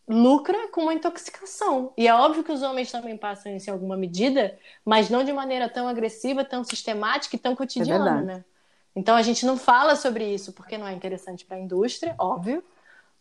[0.07, 1.93] lucra com uma intoxicação.
[1.97, 5.31] E é óbvio que os homens também passam isso em alguma medida, mas não de
[5.31, 8.45] maneira tão agressiva, tão sistemática e tão cotidiana, é né?
[8.95, 12.63] Então a gente não fala sobre isso porque não é interessante para a indústria, óbvio.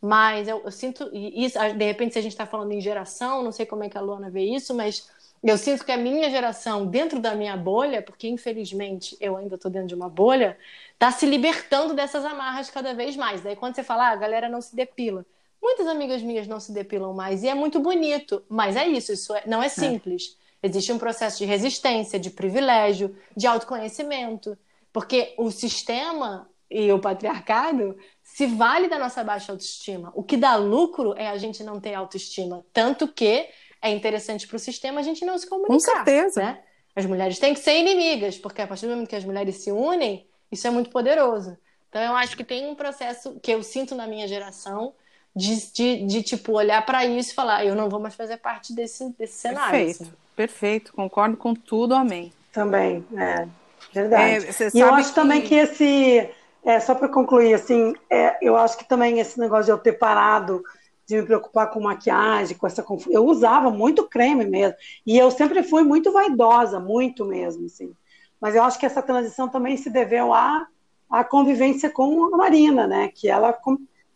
[0.02, 3.42] Mas eu, eu sinto, e isso, de repente, se a gente está falando em geração,
[3.42, 5.10] não sei como é que a Luana vê isso, mas
[5.42, 9.70] eu sinto que a minha geração, dentro da minha bolha, porque infelizmente eu ainda estou
[9.70, 10.58] dentro de uma bolha,
[10.92, 13.42] está se libertando dessas amarras cada vez mais.
[13.42, 15.24] Daí quando você fala, ah, a galera não se depila.
[15.62, 19.34] Muitas amigas minhas não se depilam mais e é muito bonito, mas é isso, isso
[19.34, 19.68] é, não é, é.
[19.68, 20.36] simples.
[20.62, 20.68] É.
[20.68, 24.56] Existe um processo de resistência, de privilégio, de autoconhecimento,
[24.92, 30.12] porque o sistema e o patriarcado se vale da nossa baixa autoestima.
[30.14, 33.48] O que dá lucro é a gente não ter autoestima, tanto que
[33.82, 35.74] é interessante para o sistema a gente não se comunicar.
[35.74, 36.42] Com certeza.
[36.42, 36.62] Né?
[36.94, 39.72] As mulheres têm que ser inimigas, porque a partir do momento que as mulheres se
[39.72, 41.56] unem, isso é muito poderoso.
[41.88, 44.94] Então eu acho que tem um processo que eu sinto na minha geração
[45.34, 48.74] de, de, de tipo, olhar para isso e falar, eu não vou mais fazer parte
[48.74, 49.70] desse, desse cenário.
[49.70, 50.12] Perfeito, assim.
[50.34, 52.32] perfeito, concordo com tudo, amém.
[52.52, 53.46] Também, é
[53.92, 54.46] verdade.
[54.46, 55.14] É, e eu acho que...
[55.14, 56.28] também que esse,
[56.64, 59.92] é, só para concluir, assim, é, eu acho que também esse negócio de eu ter
[59.92, 60.62] parado
[61.06, 65.62] de me preocupar com maquiagem, com essa eu usava muito creme mesmo, e eu sempre
[65.62, 67.92] fui muito vaidosa, muito mesmo, assim.
[68.40, 70.66] Mas eu acho que essa transição também se deveu à,
[71.10, 73.08] à convivência com a Marina, né?
[73.08, 73.52] Que ela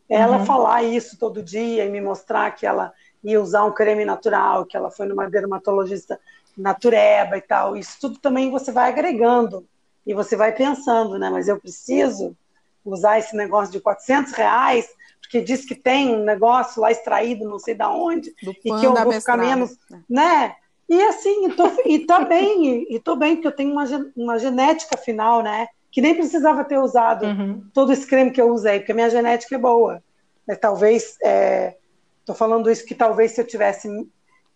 [0.09, 0.47] ela uhum.
[0.47, 4.77] falar isso todo dia e me mostrar que ela ia usar um creme natural, que
[4.77, 6.21] ela foi numa dermatologista
[6.57, 7.77] natureba e tal.
[7.77, 9.67] Isso tudo também você vai agregando
[10.07, 11.31] e você vai pensando, né?
[11.31, 12.37] Mas eu preciso
[12.85, 14.89] usar esse negócio de 400 reais
[15.25, 18.95] porque diz que tem um negócio lá extraído, não sei da onde, e que eu
[18.95, 19.97] vou ficar menos, é.
[20.09, 20.57] né?
[20.89, 24.39] E assim, e tô, e tô bem, e tô bem, porque eu tenho uma, uma
[24.39, 25.67] genética final, né?
[25.95, 27.65] Que nem precisava ter usado uhum.
[27.73, 30.03] todo esse creme que eu usei, porque a minha genética é boa.
[30.45, 33.89] Mas talvez, estou é, falando isso que talvez se eu tivesse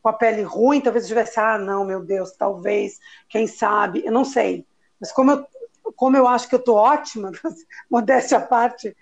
[0.02, 2.98] com a pele ruim, talvez eu tivesse, ah, não, meu Deus, talvez,
[3.28, 4.66] quem sabe, eu não sei.
[5.00, 5.46] Mas como eu,
[5.94, 7.30] como eu acho que eu estou ótima,
[7.88, 8.96] modéstia à parte,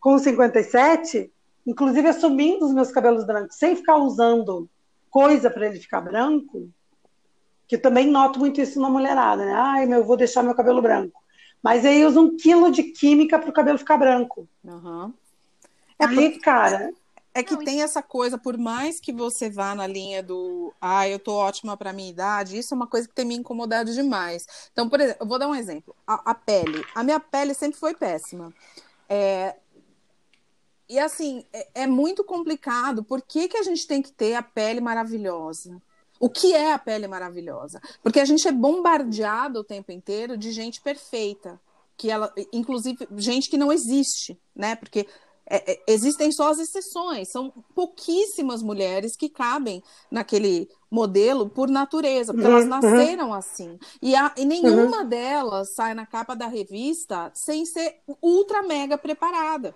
[0.00, 1.30] com 57,
[1.66, 4.66] inclusive assumindo os meus cabelos brancos, sem ficar usando
[5.10, 6.70] coisa para ele ficar branco,
[7.68, 9.52] que eu também noto muito isso na mulherada, né?
[9.54, 11.21] Ai, meu, eu vou deixar meu cabelo branco.
[11.62, 14.48] Mas aí usa um quilo de química para o cabelo ficar branco.
[14.64, 15.12] Uhum.
[15.98, 16.92] É aí, porque, cara.
[17.34, 21.18] É que tem essa coisa, por mais que você vá na linha do ah, eu
[21.18, 24.46] tô ótima para minha idade, isso é uma coisa que tem me incomodado demais.
[24.70, 25.96] Então, por exemplo, eu vou dar um exemplo.
[26.06, 26.84] A, a pele.
[26.94, 28.52] A minha pele sempre foi péssima.
[29.08, 29.56] É,
[30.92, 33.02] e assim, é, é, muito complicado.
[33.02, 35.80] Por que, que a gente tem que ter a pele maravilhosa?
[36.22, 37.82] O que é a pele maravilhosa?
[38.00, 41.60] Porque a gente é bombardeado o tempo inteiro de gente perfeita,
[41.96, 44.76] que ela, inclusive gente que não existe, né?
[44.76, 45.08] Porque
[45.44, 49.82] é, é, existem só as exceções, são pouquíssimas mulheres que cabem
[50.12, 53.34] naquele modelo por natureza, porque uhum, elas nasceram uhum.
[53.34, 53.78] assim.
[54.02, 55.08] E, a, e nenhuma uhum.
[55.08, 59.74] delas sai na capa da revista sem ser ultra mega preparada.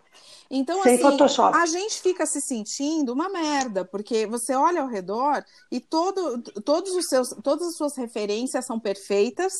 [0.50, 1.56] Então, Sem assim, Photoshop.
[1.56, 6.92] a gente fica se sentindo uma merda, porque você olha ao redor e todo, todos
[6.92, 9.52] os seus, todas as suas referências são perfeitas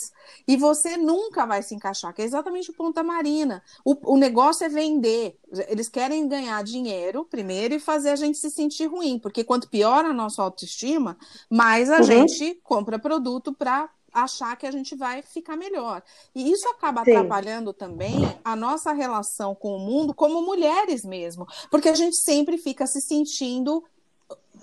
[0.47, 3.63] e você nunca vai se encaixar, que é exatamente o ponto da Marina.
[3.85, 5.39] O, o negócio é vender.
[5.69, 10.05] Eles querem ganhar dinheiro primeiro e fazer a gente se sentir ruim, porque quanto pior
[10.05, 11.17] a nossa autoestima,
[11.51, 12.03] mais a uhum.
[12.03, 16.03] gente compra produto para achar que a gente vai ficar melhor.
[16.35, 17.13] E isso acaba Sim.
[17.13, 22.57] atrapalhando também a nossa relação com o mundo como mulheres mesmo, porque a gente sempre
[22.57, 23.85] fica se sentindo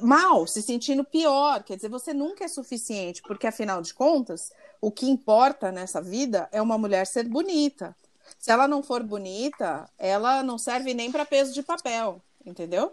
[0.01, 1.63] mal, se sentindo pior.
[1.63, 6.49] Quer dizer, você nunca é suficiente, porque afinal de contas, o que importa nessa vida
[6.51, 7.95] é uma mulher ser bonita.
[8.39, 12.91] Se ela não for bonita, ela não serve nem para peso de papel, entendeu?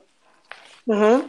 [0.87, 1.29] Uhum.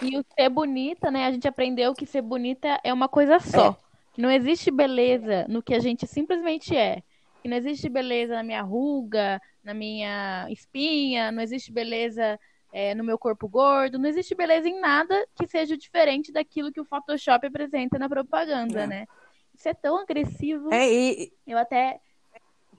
[0.00, 1.26] E o ser bonita, né?
[1.26, 3.70] A gente aprendeu que ser bonita é uma coisa só.
[3.70, 3.76] É.
[4.16, 7.02] Não existe beleza no que a gente simplesmente é.
[7.44, 12.38] E não existe beleza na minha ruga, na minha espinha, não existe beleza
[12.72, 16.80] é, no meu corpo gordo, não existe beleza em nada que seja diferente daquilo que
[16.80, 18.86] o Photoshop apresenta na propaganda, é.
[18.86, 19.06] né?
[19.54, 20.72] Isso é tão agressivo.
[20.72, 21.32] É, e...
[21.46, 22.00] Eu até.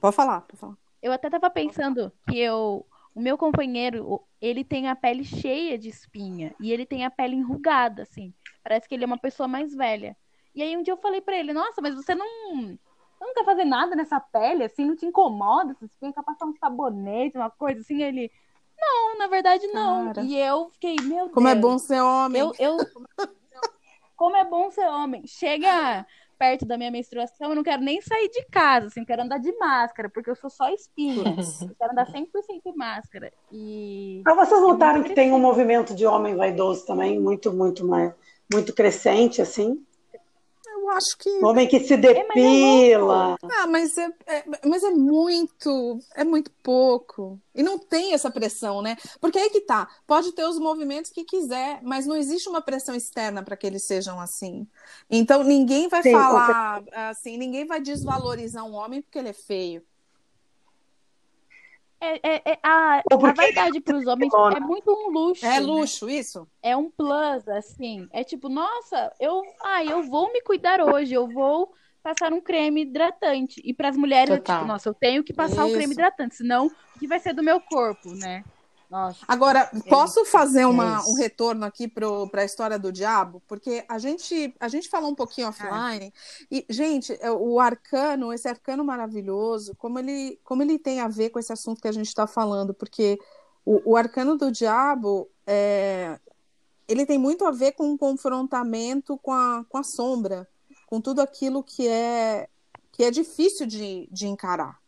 [0.00, 0.76] Pode falar, pode falar.
[1.02, 2.84] Eu até tava pensando que eu.
[3.14, 7.36] O meu companheiro, ele tem a pele cheia de espinha e ele tem a pele
[7.36, 8.34] enrugada, assim.
[8.62, 10.16] Parece que ele é uma pessoa mais velha.
[10.54, 13.44] E aí um dia eu falei para ele, nossa, mas você não, você não quer
[13.44, 15.74] fazer nada nessa pele, assim, não te incomoda?
[15.74, 18.30] Você fica passar um sabonete, uma coisa assim, ele.
[18.76, 20.06] Não, na verdade não.
[20.06, 20.22] Cara.
[20.22, 21.32] E eu fiquei, meu Deus.
[21.32, 22.40] Como é bom ser homem.
[22.40, 22.76] Eu, eu...
[24.16, 25.26] Como é bom ser homem.
[25.26, 26.04] Chega
[26.38, 29.38] perto da minha menstruação, eu não quero nem sair de casa, assim, eu quero andar
[29.38, 31.24] de máscara, porque eu sou só espinha.
[31.62, 32.26] eu quero andar 100%
[32.64, 33.32] de máscara.
[33.52, 38.12] E Mas vocês notaram que tem um movimento de homem vaidoso também, muito, muito, mais,
[38.52, 39.84] muito crescente, assim?
[40.84, 41.30] Eu acho que.
[41.40, 43.36] Homem que se É, mas é depila.
[43.48, 47.40] Ah, mas é, é- mas é muito, é muito pouco.
[47.54, 48.96] E não tem essa pressão, né?
[49.20, 49.88] Porque aí que tá.
[50.06, 53.86] Pode ter os movimentos que quiser, mas não existe uma pressão externa para que eles
[53.86, 54.66] sejam assim.
[55.10, 59.84] Então ninguém vai Sim, falar assim, ninguém vai desvalorizar um homem porque ele é feio.
[62.04, 65.44] É, é- é- a, a vaidade para os homens é muito um luxo.
[65.44, 65.60] É né?
[65.60, 66.46] luxo isso?
[66.62, 68.06] É um plus, assim.
[68.12, 72.82] É tipo, nossa, eu, ah, eu vou me cuidar hoje, eu vou passar um creme
[72.82, 73.62] hidratante.
[73.64, 75.92] E para as mulheres é tipo, nossa, eu tenho que passar o creme Isso.
[75.94, 78.44] hidratante, senão o que vai ser do meu corpo, né?
[78.94, 79.24] Nossa.
[79.26, 83.42] Agora, posso fazer uma- um retorno aqui para a história do diabo?
[83.48, 86.12] Porque a gente, a gente falou um pouquinho offline.
[86.48, 91.30] E, gente, é, o arcano, esse arcano maravilhoso, como ele, como ele tem a ver
[91.30, 92.72] com esse assunto que a gente está falando?
[92.72, 93.18] Porque
[93.66, 96.16] o, o arcano do diabo, é,
[96.86, 100.46] ele tem muito a ver com o confrontamento com a, com a sombra,
[100.86, 102.48] com tudo aquilo que é,
[102.92, 104.78] que é difícil de, de encarar,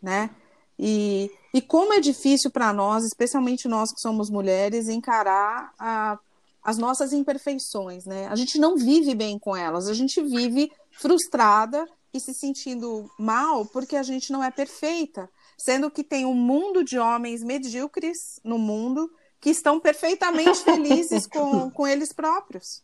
[0.00, 0.30] né?
[0.78, 6.18] E, e como é difícil para nós, especialmente nós que somos mulheres, encarar a-
[6.62, 8.26] as nossas imperfeições, né?
[8.28, 13.64] A gente não vive bem com elas, a gente vive frustrada e se sentindo mal
[13.66, 15.28] porque a gente não é perfeita,
[15.58, 21.70] sendo que tem um mundo de homens medíocres no mundo que estão perfeitamente felizes com,
[21.70, 22.82] com eles próprios.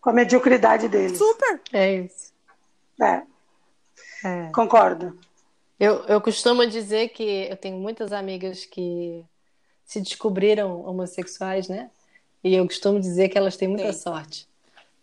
[0.00, 1.18] Com a mediocridade deles.
[1.18, 1.60] Super!
[1.72, 2.32] É isso.
[3.00, 3.22] É,
[4.24, 4.50] É.
[4.52, 5.18] concordo.
[5.78, 9.24] Eu, eu costumo dizer que eu tenho muitas amigas que
[9.84, 11.90] se descobriram homossexuais, né?
[12.42, 14.00] E eu costumo dizer que elas têm muita Sim.
[14.00, 14.48] sorte.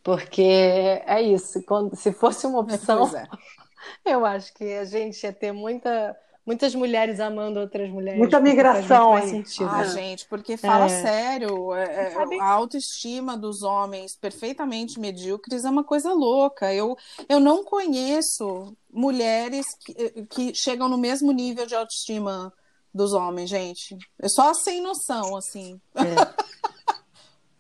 [0.04, 3.28] Porque é isso, quando, se fosse uma opção, é.
[4.06, 6.16] eu acho que a gente ia ter muita,
[6.46, 8.20] muitas mulheres amando outras mulheres.
[8.20, 9.70] Muita faz migração muito sentido.
[9.70, 9.88] Ah, né?
[9.90, 11.02] gente, porque fala É.
[11.02, 16.74] sério, é- é- Sabe- a autoestima dos homens perfeitamente medíocres é uma coisa louca.
[16.74, 16.96] Eu,
[17.28, 19.94] eu não conheço mulheres que,
[20.30, 22.54] que chegam no mesmo nível de autoestima
[22.94, 23.98] dos homens, gente.
[24.22, 25.80] É só sem noção, assim.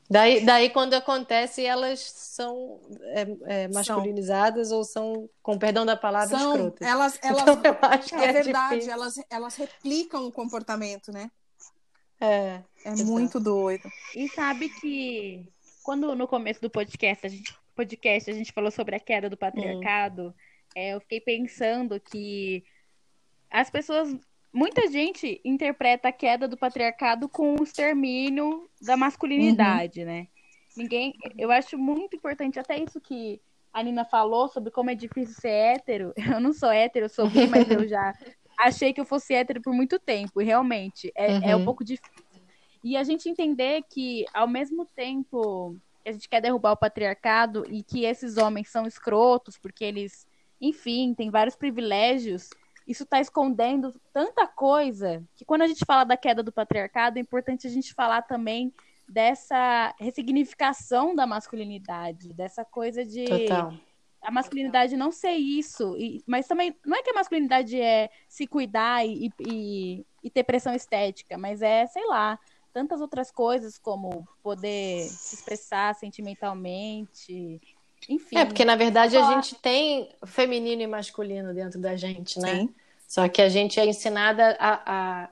[0.09, 6.37] Daí, daí, quando acontece, elas são é, é, masculinizadas ou são, com perdão da palavra,
[6.37, 6.87] São, escrotas.
[6.87, 8.93] elas, elas, Então, eu acho que é é verdade, difícil.
[8.93, 11.31] elas, elas replicam o comportamento, né?
[12.21, 12.61] É.
[12.85, 13.09] É Exato.
[13.11, 13.89] muito doido.
[14.15, 15.51] E sabe que
[15.83, 19.35] quando no começo do podcast a gente, podcast, a gente falou sobre a queda do
[19.35, 20.33] patriarcado,
[20.75, 22.63] é, eu fiquei pensando que
[23.49, 24.15] as pessoas,
[24.55, 30.27] muita gente interpreta a queda do patriarcado com o extermínio da masculinidade, né?
[30.75, 33.41] Ninguém, eu acho muito importante até isso que
[33.73, 36.13] a Nina falou sobre como é difícil ser hétero.
[36.37, 38.13] Eu não sou hétero, eu sou bi, mas eu já
[38.57, 41.65] achei que eu fosse hétero por muito tempo, e realmente é, é um Uhum.
[41.65, 42.15] pouco difícil.
[42.83, 47.65] E a gente entender que, ao mesmo tempo que a gente quer derrubar o patriarcado
[47.69, 50.25] e que esses homens são escrotos, porque eles,
[50.61, 52.49] enfim, têm vários privilégios,
[52.87, 57.21] isso está escondendo tanta coisa que quando a gente fala da queda do patriarcado, é
[57.21, 58.73] importante a gente falar também
[59.07, 63.73] dessa ressignificação da masculinidade, dessa coisa de Total.
[64.21, 68.47] a masculinidade não ser isso, e- mas também não é que a masculinidade é se
[68.47, 72.39] cuidar e, e, e ter pressão estética, mas é, sei lá,
[72.73, 77.61] tantas outras coisas como poder se expressar sentimentalmente,
[78.09, 78.37] enfim.
[78.37, 82.59] É, porque na verdade a gente tem feminino e masculino dentro da gente, né?
[82.59, 82.75] Sim.
[83.07, 85.29] Só que a gente é ensinada a, a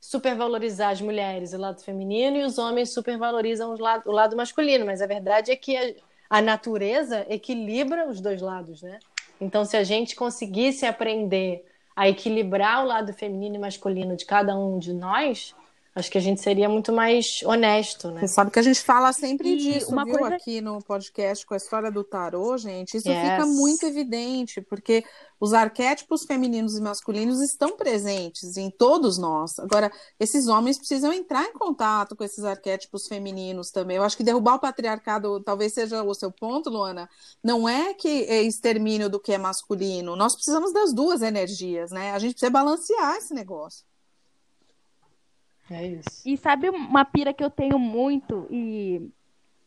[0.00, 4.86] supervalorizar as mulheres, o lado feminino, e os homens supervalorizam os lado- o lado masculino.
[4.86, 5.94] Mas a verdade é que a,
[6.30, 8.98] a natureza equilibra os dois lados, né?
[9.40, 11.64] Então, se a gente conseguisse aprender
[11.94, 15.54] a equilibrar o lado feminino e masculino de cada um de nós,
[15.96, 18.20] acho que a gente seria muito mais honesto, né?
[18.20, 20.18] Você sabe que a gente fala sempre E disso, uma viu?
[20.18, 23.18] coisa- Aqui no podcast com a história do tarô, gente, isso Yes.
[23.20, 25.02] fica muito evidente, porque
[25.40, 29.58] os arquétipos femininos e masculinos estão presentes em todos nós.
[29.58, 29.90] Agora,
[30.20, 33.96] esses homens precisam entrar em contato com esses arquétipos femininos também.
[33.96, 37.08] Eu acho que derrubar o patriarcado talvez seja o seu ponto, Luana.
[37.42, 40.14] Não é que é extermínio do que é masculino.
[40.14, 42.12] Nós precisamos das duas energias, né?
[42.12, 43.84] A gente precisa balancear esse negócio.
[45.70, 46.22] É isso.
[46.24, 49.10] E sabe uma pira que eu tenho muito e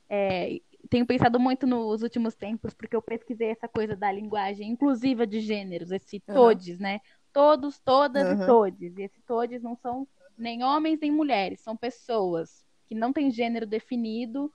[0.10, 5.28] é, tenho pensado muito nos últimos tempos, porque eu pesquisei essa coisa da linguagem inclusiva
[5.28, 6.34] de gêneros, esse Uhum.
[6.36, 7.00] todes, né?
[7.34, 8.43] Todos, todas Uhum.
[8.43, 8.97] e todes.
[8.97, 13.68] E esse todes não são nem homens nem mulheres, são pessoas que não têm gênero
[13.68, 14.52] definido,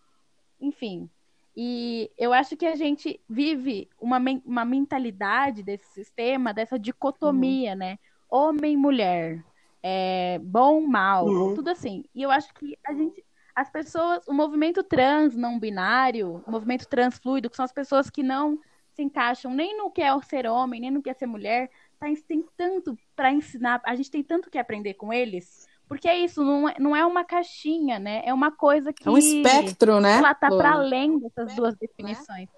[0.61, 1.09] enfim.
[1.57, 7.78] E eu acho que a gente vive uma, uma mentalidade desse sistema, dessa dicotomia, uhum.
[7.78, 7.99] né?
[8.28, 9.45] Homem mulher,
[9.87, 11.55] é, bom, mal, uhum.
[11.55, 12.07] tudo assim.
[12.14, 13.22] E eu acho que a gente,
[13.55, 18.09] as pessoas, o movimento trans não binário, o movimento trans fluido, que são as pessoas
[18.09, 18.59] que não
[18.95, 21.70] se encaixam nem no que é ser homem, nem no que é ser mulher,
[22.01, 26.18] tá, tem tanto para ensinar, a gente tem tanto que aprender com eles, porque é
[26.18, 28.22] isso, não é, não é uma caixinha, né?
[28.24, 29.07] É uma coisa que.
[29.07, 30.16] É um espectro, né?
[30.16, 32.49] Ela tá para além dessas duas definições.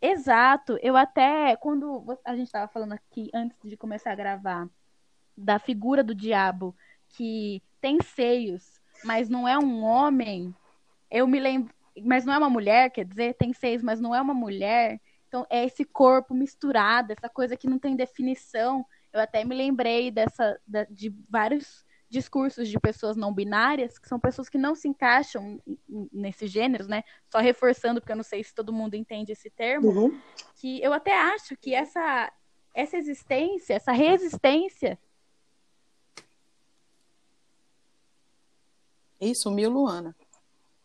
[0.00, 0.78] Exato.
[0.82, 4.68] Eu até, quando a gente estava falando aqui, antes de começar a gravar,
[5.38, 6.74] da figura do diabo
[7.10, 10.54] que tem seios, mas não é um homem,
[11.10, 11.72] eu me lembro.
[12.04, 15.00] Mas não é uma mulher, quer dizer, tem seios, mas não é uma mulher.
[15.26, 18.86] Então, é esse corpo misturado, essa coisa que não tem definição.
[19.12, 20.60] Eu até me lembrei dessa,
[20.90, 25.60] de vários discursos de pessoas não binárias, que são pessoas que não se encaixam
[26.12, 27.04] nesses gêneros, né?
[27.30, 30.20] Só reforçando, porque eu não sei se todo mundo entende esse termo, uhum.
[30.56, 32.32] que eu até acho que essa,
[32.74, 34.98] essa existência, essa resistência.
[39.20, 40.14] Ih, sumiu, Luana.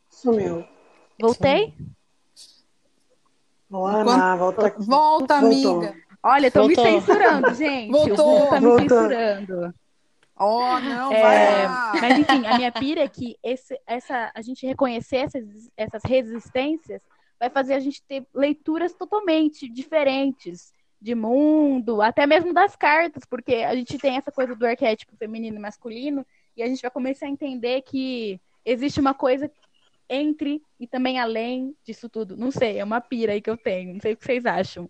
[0.09, 0.65] Sumiu.
[1.19, 1.73] Voltei?
[3.69, 4.75] Luana, volta.
[4.77, 5.95] Volta, amiga.
[6.21, 6.85] Olha, tô Voltou.
[6.85, 7.91] me censurando, gente.
[7.91, 8.47] Voltou.
[8.47, 9.73] Tá me censurando.
[10.39, 11.67] Oh, não, é,
[12.01, 15.45] Mas enfim, a minha pira é que esse, essa, a gente reconhecer essas,
[15.77, 17.01] essas resistências
[17.39, 23.55] vai fazer a gente ter leituras totalmente diferentes de mundo, até mesmo das cartas, porque
[23.55, 26.25] a gente tem essa coisa do arquétipo feminino e masculino,
[26.55, 29.51] e a gente vai começar a entender que existe uma coisa
[30.09, 32.37] entre e também além disso tudo.
[32.37, 34.89] Não sei, é uma pira aí que eu tenho, não sei o que vocês acham.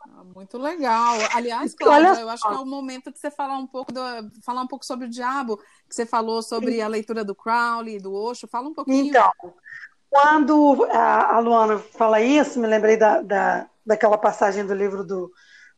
[0.00, 1.16] Ah, muito legal.
[1.34, 4.00] Aliás, Cláudia, eu acho que é o momento de você falar um pouco do,
[4.42, 5.56] falar um pouco sobre o diabo,
[5.88, 8.46] que você falou sobre a leitura do Crowley, do Osho.
[8.46, 9.08] Fala um pouquinho.
[9.08, 9.30] Então,
[10.08, 15.30] quando a Luana fala isso, me lembrei da, da, daquela passagem do livro do,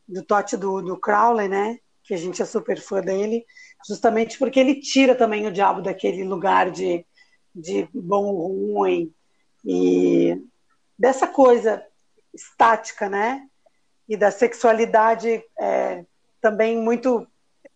[0.07, 1.79] do Totti do, do Crowley, né?
[2.03, 3.45] Que a gente é super fã dele,
[3.87, 7.05] justamente porque ele tira também o diabo daquele lugar de,
[7.53, 9.13] de bom ou ruim
[9.65, 10.41] e
[10.97, 11.83] dessa coisa
[12.33, 13.49] estática, né?
[14.09, 16.03] e da sexualidade é,
[16.41, 17.27] também muito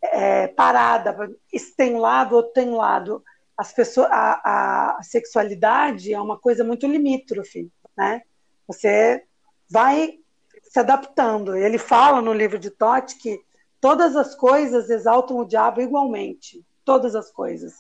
[0.02, 1.16] é, parada.
[1.54, 3.24] Isso tem um lado, outro tem um lado.
[3.56, 8.24] As pessoas, a, a, sexualidade é uma coisa muito limítrofe, né?
[8.68, 9.24] Você
[9.70, 10.18] vai
[10.64, 11.56] se adaptando.
[11.56, 13.40] Ele fala no livro de Totti que
[13.84, 17.74] todas as coisas exaltam o diabo igualmente, todas as coisas.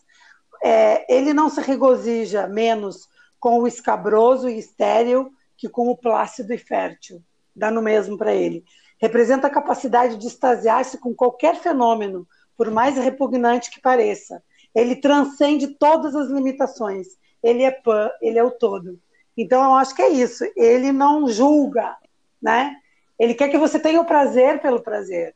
[0.61, 3.07] É, ele não se regozija menos
[3.39, 7.23] com o escabroso e estéril que com o plácido e fértil
[7.55, 8.65] dá no mesmo para ele.
[8.99, 12.27] Representa a capacidade de extasiar-se com qualquer fenômeno,
[12.57, 14.43] por mais repugnante que pareça.
[14.75, 17.07] Ele transcende todas as limitações.
[17.41, 18.99] Ele é pan, ele é o todo.
[19.37, 20.43] Então eu acho que é isso.
[20.57, 21.95] Ele não julga,
[22.41, 22.75] né?
[23.17, 25.33] Ele quer que você tenha o prazer pelo prazer.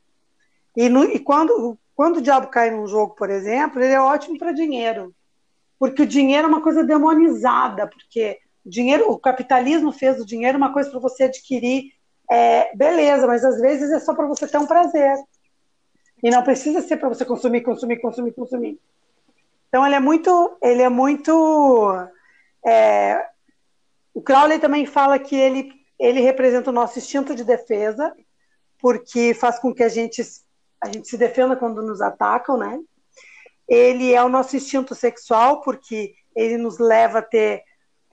[0.78, 4.38] E, no, e quando, quando o diabo cai num jogo, por exemplo, ele é ótimo
[4.38, 5.14] para dinheiro.
[5.80, 10.58] Porque o dinheiro é uma coisa demonizada, porque o dinheiro, o capitalismo fez o dinheiro
[10.58, 11.92] uma coisa para você adquirir
[12.30, 15.18] é, beleza, mas às vezes é só para você ter um prazer.
[16.22, 18.80] E não precisa ser para você consumir, consumir, consumir, consumir.
[19.70, 21.92] Então ele é muito, ele é muito.
[22.66, 23.26] É,
[24.14, 28.16] o Crowley também fala que ele, ele representa o nosso instinto de defesa,
[28.80, 30.24] porque faz com que a gente,
[30.82, 32.80] a gente se defenda quando nos atacam, né?
[33.68, 37.64] Ele é o nosso instinto sexual, porque ele nos leva a ter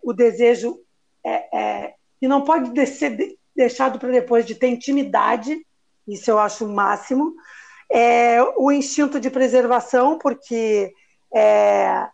[0.03, 0.81] o desejo
[1.25, 5.65] é, é, que não pode descer, deixado para depois de ter intimidade,
[6.07, 7.35] isso eu acho o máximo.
[7.91, 10.93] É, o instinto de preservação, porque
[11.35, 12.09] é,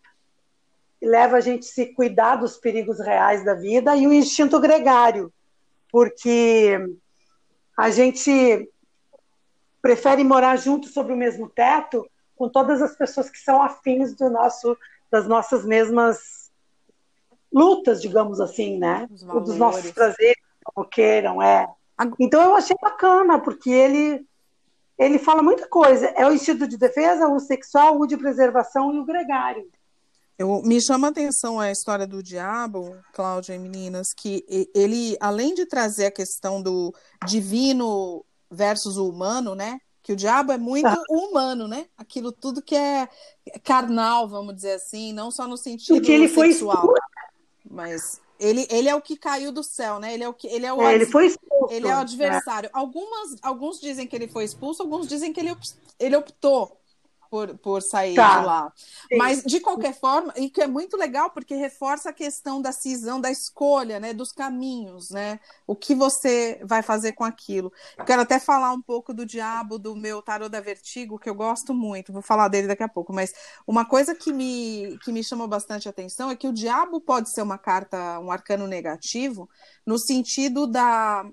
[1.01, 5.33] leva a gente a se cuidar dos perigos reais da vida, e o instinto gregário,
[5.91, 6.79] porque
[7.77, 8.70] a gente
[9.83, 14.31] prefere morar junto sobre o mesmo teto com todas as pessoas que são afins do
[14.31, 14.77] nosso,
[15.11, 16.51] das nossas mesmas
[17.53, 19.07] lutas, digamos assim, né?
[19.11, 21.69] Dos nossos prazeres, como queiram, é.
[22.19, 24.27] Então eu achei bacana, porque ele
[25.01, 26.07] ele fala muita coisa.
[26.09, 29.67] É o instinto de defesa, o sexual, o de preservação e o gregário.
[30.39, 35.55] Eu, me chama a atenção a história do diabo, Cláudia e meninas, que ele, além
[35.55, 36.95] de trazer a questão do
[37.27, 39.81] divino versus o humano, né?
[40.03, 41.03] Que o diabo é muito ah.
[41.09, 41.87] humano, né?
[41.97, 43.09] Aquilo tudo que é
[43.63, 46.87] carnal, vamos dizer assim, não só no sentido Porque ele sexual.
[46.87, 47.01] Foi...
[47.71, 50.15] Mas ele, ele é o que caiu do céu, né?
[50.15, 52.69] Ele é o que ele é o é, ele foi expulso, ele é o adversário.
[52.69, 52.71] É.
[52.73, 55.55] Algumas, alguns dizem que ele foi expulso, alguns dizem que ele,
[55.99, 56.80] ele optou
[57.31, 58.41] por, por sair tá.
[58.41, 58.73] de lá.
[58.75, 59.17] Sim.
[59.17, 63.21] Mas, de qualquer forma, e que é muito legal, porque reforça a questão da cisão,
[63.21, 64.13] da escolha, né?
[64.13, 65.39] Dos caminhos, né?
[65.67, 67.73] O que você vai fazer com aquilo.
[67.97, 71.35] Eu quero até falar um pouco do diabo do meu tarô da Vertigo, que eu
[71.35, 73.33] gosto muito, vou falar dele daqui a pouco, mas
[73.67, 77.43] uma coisa que me, que me chamou bastante atenção é que o diabo pode ser
[77.43, 79.49] uma carta, um arcano negativo,
[79.87, 81.25] no sentido da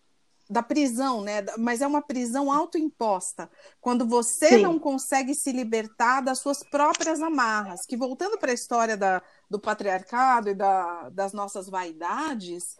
[0.50, 1.46] da prisão, né?
[1.58, 3.50] Mas é uma prisão autoimposta,
[3.82, 4.62] quando você Sim.
[4.62, 7.86] não consegue se libertar das suas próprias amarras.
[7.86, 12.78] Que voltando para a história da, do patriarcado e da, das nossas vaidades,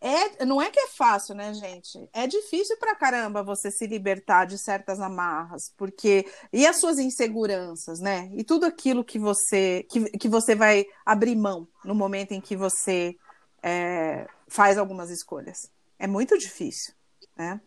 [0.00, 2.08] é, não é que é fácil, né, gente?
[2.12, 7.98] É difícil pra caramba você se libertar de certas amarras, porque e as suas inseguranças,
[7.98, 8.30] né?
[8.34, 12.56] E tudo aquilo que você que, que você vai abrir mão no momento em que
[12.56, 13.16] você
[13.60, 15.68] é, faz algumas escolhas.
[15.98, 16.94] É muito difícil.
[17.38, 17.60] Né?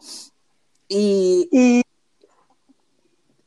[0.90, 1.84] E, e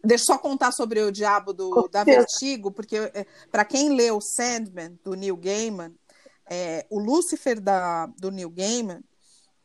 [0.03, 4.21] deixa eu só contar sobre o diabo do, da Vertigo, porque é, para quem leu
[4.21, 5.95] Sandman, do Neil Gaiman,
[6.49, 9.03] é, o Lúcifer da, do Neil Gaiman,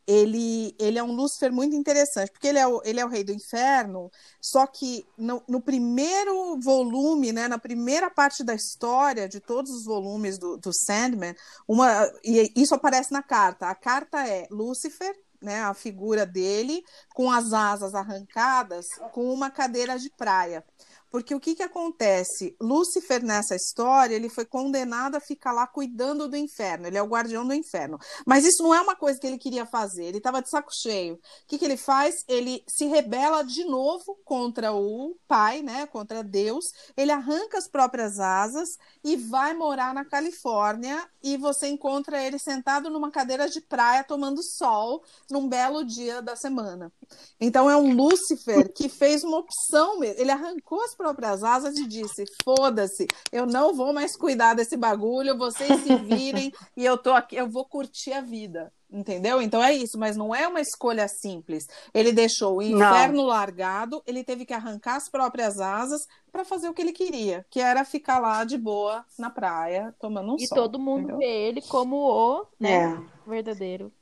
[0.06, 3.22] ele, ele é um Lúcifer muito interessante, porque ele é o, ele é o rei
[3.22, 9.40] do inferno, só que no, no primeiro volume, né, na primeira parte da história de
[9.40, 11.34] todos os volumes do, do Sandman,
[11.68, 13.68] uma, e isso aparece na carta.
[13.68, 16.84] A carta é Lúcifer, né, a figura dele
[17.14, 20.64] com as asas arrancadas, com uma cadeira de praia.
[21.10, 22.56] Porque o que, que acontece?
[22.60, 26.86] Lúcifer, nessa história, ele foi condenado a ficar lá cuidando do inferno.
[26.86, 27.98] Ele é o guardião do inferno.
[28.24, 30.04] Mas isso não é uma coisa que ele queria fazer.
[30.04, 31.14] Ele estava de saco cheio.
[31.14, 32.24] O que, que ele faz?
[32.28, 35.86] Ele se rebela de novo contra o pai, né?
[35.86, 36.66] Contra Deus.
[36.96, 38.68] Ele arranca as próprias asas
[39.02, 41.08] e vai morar na Califórnia.
[41.22, 46.36] E você encontra ele sentado numa cadeira de praia tomando sol num belo dia da
[46.36, 46.92] semana.
[47.40, 50.04] Então é um Lúcifer que fez uma opção.
[50.04, 55.38] Ele arrancou as próprias asas e disse: foda-se, eu não vou mais cuidar desse bagulho,
[55.38, 58.70] vocês se virem e eu tô aqui, eu vou curtir a vida.
[58.92, 59.40] Entendeu?
[59.40, 61.68] Então é isso, mas não é uma escolha simples.
[61.94, 63.26] Ele deixou o inferno não.
[63.26, 67.60] largado, ele teve que arrancar as próprias asas para fazer o que ele queria, que
[67.60, 70.58] era ficar lá de boa na praia, tomando um e sol.
[70.58, 71.18] E todo mundo entendeu?
[71.18, 73.30] vê ele como o né, é.
[73.30, 73.92] verdadeiro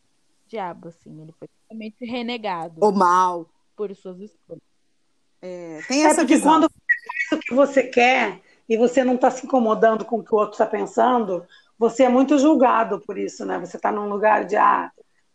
[0.47, 1.21] diabo, assim.
[1.21, 2.83] Ele foi totalmente renegado.
[2.83, 3.47] O mal.
[3.77, 4.63] Por suas escolhas.
[5.41, 6.53] É, tem essa é visão.
[6.53, 6.71] quando
[7.37, 10.53] o que você quer e você não está se incomodando com o que o outro
[10.53, 11.47] está pensando,
[11.79, 13.59] você é muito julgado por isso, né?
[13.59, 14.91] Você está num lugar de, ah,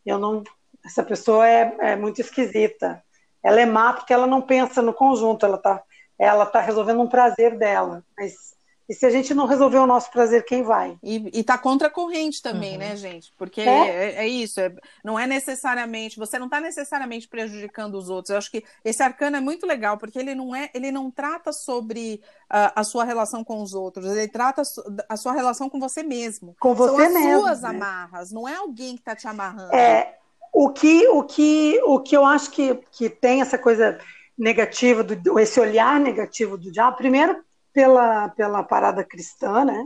[0.05, 0.43] eu não.
[0.85, 3.01] Essa pessoa é, é muito esquisita.
[3.41, 5.81] Ela é má porque ela não pensa no conjunto, ela está
[6.19, 8.03] ela tá resolvendo um prazer dela.
[8.17, 8.55] Mas
[8.87, 10.97] e se a gente não resolver o nosso prazer, quem vai?
[11.01, 12.79] E, e tá contra a corrente também, uhum.
[12.79, 13.31] né, gente?
[13.37, 14.73] Porque é, é, é isso, é,
[15.03, 18.31] não é necessariamente, você não está necessariamente prejudicando os outros.
[18.31, 21.53] Eu acho que esse arcano é muito legal, porque ele não é, ele não trata
[21.53, 22.21] sobre
[22.51, 24.63] uh, a sua relação com os outros, ele trata
[25.07, 26.55] a sua relação com você mesmo.
[26.59, 27.69] Com você São as mesmo, suas né?
[27.69, 29.73] amarras, não é alguém que está te amarrando.
[29.73, 30.17] É,
[30.51, 33.97] o que, o que, o que eu acho que, que tem essa coisa
[34.37, 37.43] negativa, do, esse olhar negativo do diabo, primeiro
[37.73, 39.85] pela, pela parada cristã, né?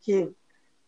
[0.00, 0.30] Que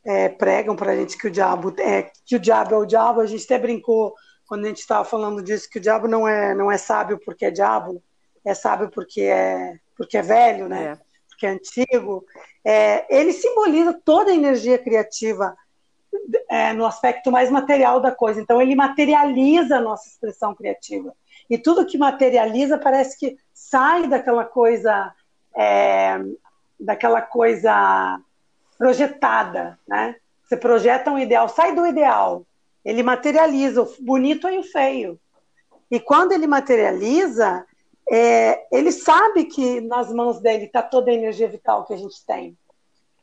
[0.04, 3.20] é, pregam para a gente que o diabo é que o diabo é o diabo.
[3.20, 4.14] A gente até brincou
[4.46, 7.46] quando a gente estava falando disso que o diabo não é não é sábio porque
[7.46, 8.02] é diabo,
[8.44, 10.84] é sábio porque é porque é velho, né?
[10.84, 10.98] É.
[11.28, 12.24] Porque é antigo.
[12.64, 15.56] É, ele simboliza toda a energia criativa
[16.48, 18.40] é, no aspecto mais material da coisa.
[18.40, 21.12] Então ele materializa a nossa expressão criativa.
[21.48, 25.12] E tudo que materializa parece que sai daquela coisa
[25.56, 26.20] é,
[26.78, 28.20] daquela coisa
[28.76, 30.16] projetada, né?
[30.42, 32.44] Você projeta um ideal, sai do ideal,
[32.84, 35.18] ele materializa o bonito e o feio.
[35.90, 37.64] E quando ele materializa,
[38.10, 42.24] é, ele sabe que nas mãos dele está toda a energia vital que a gente
[42.26, 42.56] tem.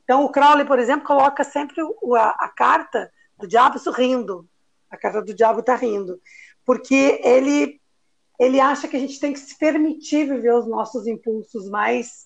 [0.04, 1.82] Então, o Crowley, por exemplo, coloca sempre
[2.18, 4.48] a, a carta do diabo sorrindo.
[4.90, 6.20] A carta do diabo está rindo.
[6.66, 7.81] Porque ele
[8.42, 12.26] ele acha que a gente tem que se permitir viver os nossos impulsos mais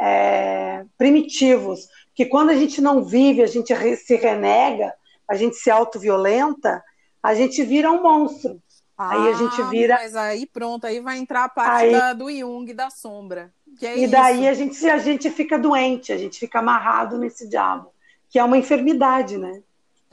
[0.00, 1.86] é, primitivos.
[2.16, 4.92] Que quando a gente não vive, a gente se renega,
[5.28, 6.82] a gente se autoviolenta,
[7.22, 8.60] a gente vira um monstro.
[8.98, 9.94] Ah, aí a gente vira.
[9.94, 11.92] Mas aí pronto, aí vai entrar a parte aí...
[11.92, 13.54] da, do Jung, da sombra.
[13.80, 17.92] É e daí a gente, a gente fica doente, a gente fica amarrado nesse diabo,
[18.28, 19.62] que é uma enfermidade, né?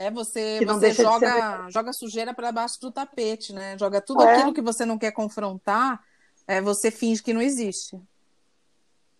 [0.00, 3.76] É, você, você joga, joga sujeira para baixo do tapete, né?
[3.78, 4.32] Joga tudo é.
[4.32, 6.02] aquilo que você não quer confrontar,
[6.48, 8.00] é, você finge que não existe.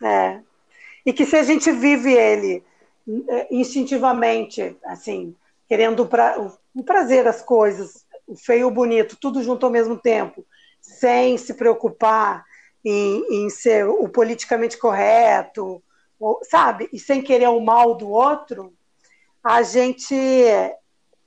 [0.03, 0.41] É.
[1.05, 2.65] E que se a gente vive ele
[3.29, 5.37] é, instintivamente, assim,
[5.69, 6.41] querendo pra,
[6.75, 10.47] o prazer das coisas, o feio e o bonito, tudo junto ao mesmo tempo,
[10.81, 12.43] sem se preocupar
[12.83, 15.83] em, em ser o politicamente correto,
[16.19, 16.89] ou, sabe?
[16.91, 18.73] E sem querer o mal do outro,
[19.43, 20.15] a gente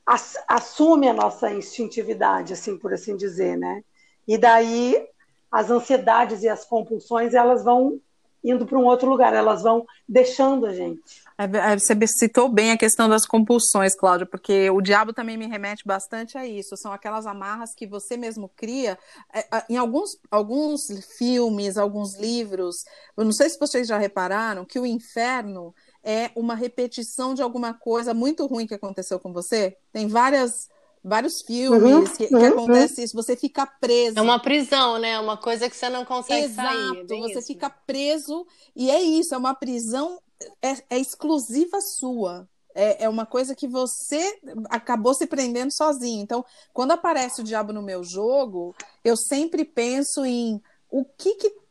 [0.05, 3.83] ass, assume a nossa instintividade, assim por assim dizer, né?
[4.27, 5.07] E daí
[5.51, 7.99] as ansiedades e as compulsões elas vão
[8.43, 11.23] indo para um outro lugar, elas vão deixando a gente.
[11.37, 15.47] É, é, você citou bem a questão das compulsões, Cláudia, porque o diabo também me
[15.47, 16.75] remete bastante a isso.
[16.75, 18.99] São aquelas amarras que você mesmo cria.
[19.33, 20.81] É, em alguns, alguns
[21.17, 22.75] filmes, alguns livros,
[23.15, 25.73] eu não sei se vocês já repararam que o inferno
[26.03, 29.77] é uma repetição de alguma coisa muito ruim que aconteceu com você.
[29.91, 30.69] Tem várias
[31.03, 33.03] vários filmes uhum, que, que uhum, acontece uhum.
[33.03, 34.17] isso, você fica preso.
[34.17, 35.11] É uma prisão, né?
[35.11, 36.97] É uma coisa que você não consegue Exato, sair.
[36.99, 37.47] Exato, você isso.
[37.47, 40.21] fica preso e é isso, é uma prisão
[40.61, 42.47] é, é exclusiva sua.
[42.75, 44.39] É, é uma coisa que você
[44.69, 46.23] acabou se prendendo sozinho.
[46.23, 46.43] Então,
[46.73, 48.73] quando aparece o diabo no meu jogo,
[49.03, 51.62] eu sempre penso em o que que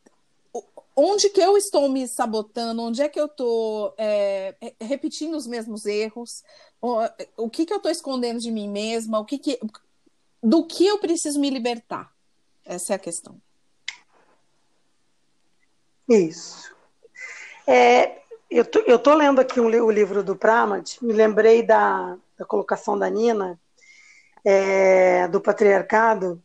[0.95, 5.85] onde que eu estou me sabotando, onde é que eu estou é, repetindo os mesmos
[5.85, 6.43] erros,
[6.81, 6.97] o,
[7.37, 9.59] o que que eu estou escondendo de mim mesma, o que que,
[10.41, 12.11] do que eu preciso me libertar.
[12.65, 13.41] Essa é a questão.
[16.07, 16.73] Isso.
[17.65, 22.17] É, eu, tô, eu tô lendo aqui um, o livro do Pramad, me lembrei da,
[22.37, 23.59] da colocação da Nina,
[24.43, 26.41] é, do patriarcado,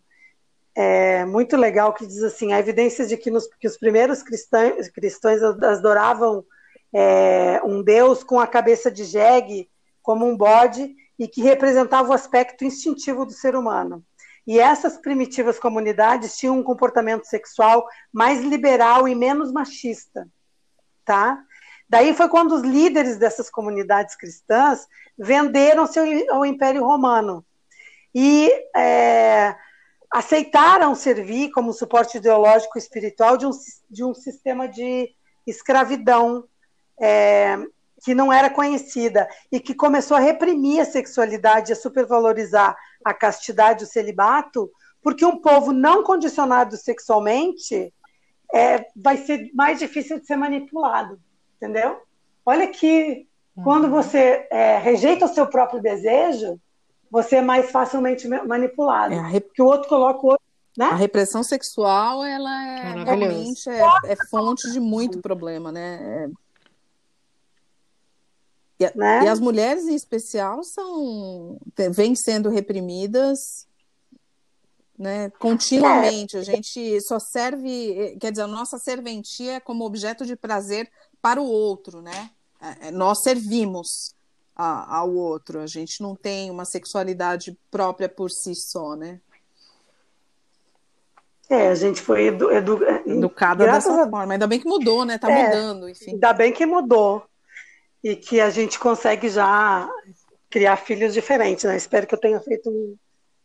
[0.81, 4.89] é muito legal que diz assim, a evidência de que, nos, que os primeiros cristãos,
[4.89, 6.45] cristãos adoravam
[6.95, 9.68] é, um Deus com a cabeça de jegue
[10.01, 14.05] como um bode e que representava o aspecto instintivo do ser humano.
[14.47, 20.29] E essas primitivas comunidades tinham um comportamento sexual mais liberal e menos machista,
[21.05, 21.43] tá?
[21.89, 24.87] Daí foi quando os líderes dessas comunidades cristãs
[25.18, 25.99] venderam-se
[26.31, 27.45] ao Império Romano.
[28.14, 29.57] E é,
[30.11, 33.51] aceitaram servir como suporte ideológico e espiritual de um,
[33.91, 35.11] de um sistema de
[35.47, 36.45] escravidão
[37.01, 37.59] é,
[38.03, 43.85] que não era conhecida e que começou a reprimir a sexualidade, a supervalorizar a castidade,
[43.85, 44.71] o celibato,
[45.03, 47.93] porque um povo não condicionado sexualmente
[48.55, 51.21] é, vai ser mais difícil de ser manipulado,
[51.57, 52.01] entendeu?
[52.45, 53.27] Olha que
[53.63, 53.91] quando uhum.
[53.91, 56.59] você é, rejeita o seu próprio desejo,
[57.11, 59.15] você é mais facilmente manipulado.
[59.15, 59.47] É, rep...
[59.47, 60.45] Porque o outro coloca o outro.
[60.77, 60.87] Né?
[60.87, 66.29] A repressão sexual, ela é, realmente é, é, fonte de muito problema, né?
[68.81, 68.85] É...
[68.85, 69.25] E, né?
[69.25, 71.59] e, as mulheres, em especial, são
[71.91, 73.67] vêm sendo reprimidas
[74.99, 76.37] né, continuamente.
[76.37, 80.91] A gente só serve, quer dizer, a nossa serventia é como objeto de prazer
[81.23, 82.31] para o outro, né?
[82.61, 84.15] É, é, nós servimos
[84.59, 85.61] a, ao outro.
[85.61, 89.21] A gente não tem uma sexualidade própria por si só, né?
[91.49, 94.11] É, a gente foi edu, edu, educada dessa a...
[94.11, 94.35] forma.
[94.35, 95.17] Ainda bem que mudou, né?
[95.17, 96.13] Tá é, mudando, enfim.
[96.13, 97.25] Ainda bem que mudou.
[98.05, 99.89] E que a gente consegue já
[100.51, 101.77] criar filhos diferentes, né?
[101.77, 102.97] Espero que eu tenha feito um,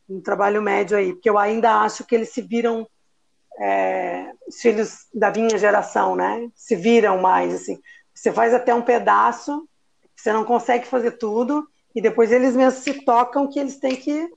[0.10, 2.88] um trabalho médio aí, porque eu ainda acho que eles se viram
[3.60, 6.50] é, os filhos da minha geração, né?
[6.56, 7.80] Se viram mais, assim.
[8.14, 9.68] Você faz até um pedaço
[10.24, 14.32] você não consegue fazer tudo e depois eles mesmos se tocam que eles têm que,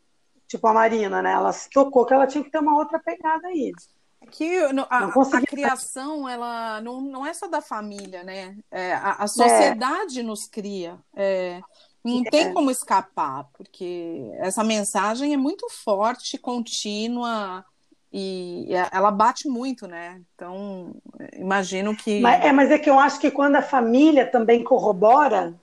[0.49, 1.33] tipo a Marina, né?
[1.33, 3.73] Ela se tocou que ela tinha que ter uma outra pegada aí.
[4.21, 4.59] É que
[4.91, 8.57] a, a, criação ela não, não é só da família, né?
[8.69, 10.23] É, a, a, sociedade é.
[10.25, 10.99] nos cria.
[11.15, 11.61] É,
[12.05, 12.31] não é.
[12.31, 17.65] tem como escapar, porque essa mensagem é muito forte, contínua
[18.13, 20.21] e ela bate muito, né?
[20.35, 20.97] Então
[21.35, 22.21] imagino que.
[22.21, 25.55] Mas, é, mas é que eu acho que quando a família também corrobora,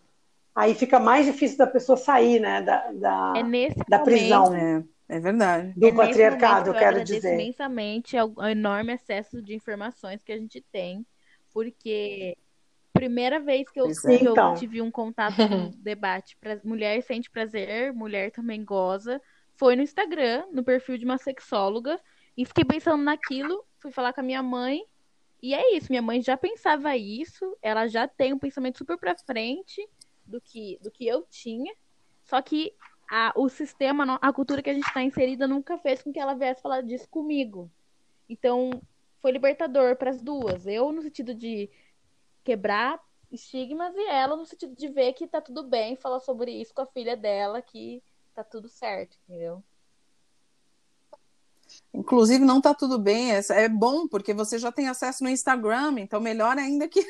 [0.56, 4.54] aí fica mais difícil da pessoa sair, né, da, da, é da prisão.
[4.56, 5.74] É, é verdade.
[5.76, 7.34] Do é patriarcado, eu quero dizer.
[7.34, 11.06] imensamente o enorme excesso de informações que a gente tem,
[11.54, 12.38] porque
[12.94, 14.54] primeira vez que eu, que então.
[14.54, 19.20] eu tive um contato, um debate, pra, mulher sente prazer, mulher também goza,
[19.56, 22.00] foi no Instagram, no perfil de uma sexóloga,
[22.38, 24.82] e fiquei pensando naquilo, fui falar com a minha mãe,
[25.42, 29.16] e é isso, minha mãe já pensava isso, ela já tem um pensamento super pra
[29.18, 29.86] frente,
[30.26, 31.74] do que, do que eu tinha.
[32.24, 32.74] Só que
[33.10, 36.34] a, o sistema, a cultura que a gente está inserida nunca fez com que ela
[36.34, 37.70] viesse falar disso comigo.
[38.28, 38.72] Então,
[39.22, 40.66] foi libertador para as duas.
[40.66, 41.70] Eu, no sentido de
[42.44, 43.00] quebrar
[43.32, 46.82] estigmas, e ela, no sentido de ver que tá tudo bem, falar sobre isso com
[46.82, 48.02] a filha dela, que
[48.34, 49.64] tá tudo certo, entendeu?
[51.94, 53.32] Inclusive, não tá tudo bem.
[53.32, 57.06] É, é bom, porque você já tem acesso no Instagram, então melhor ainda que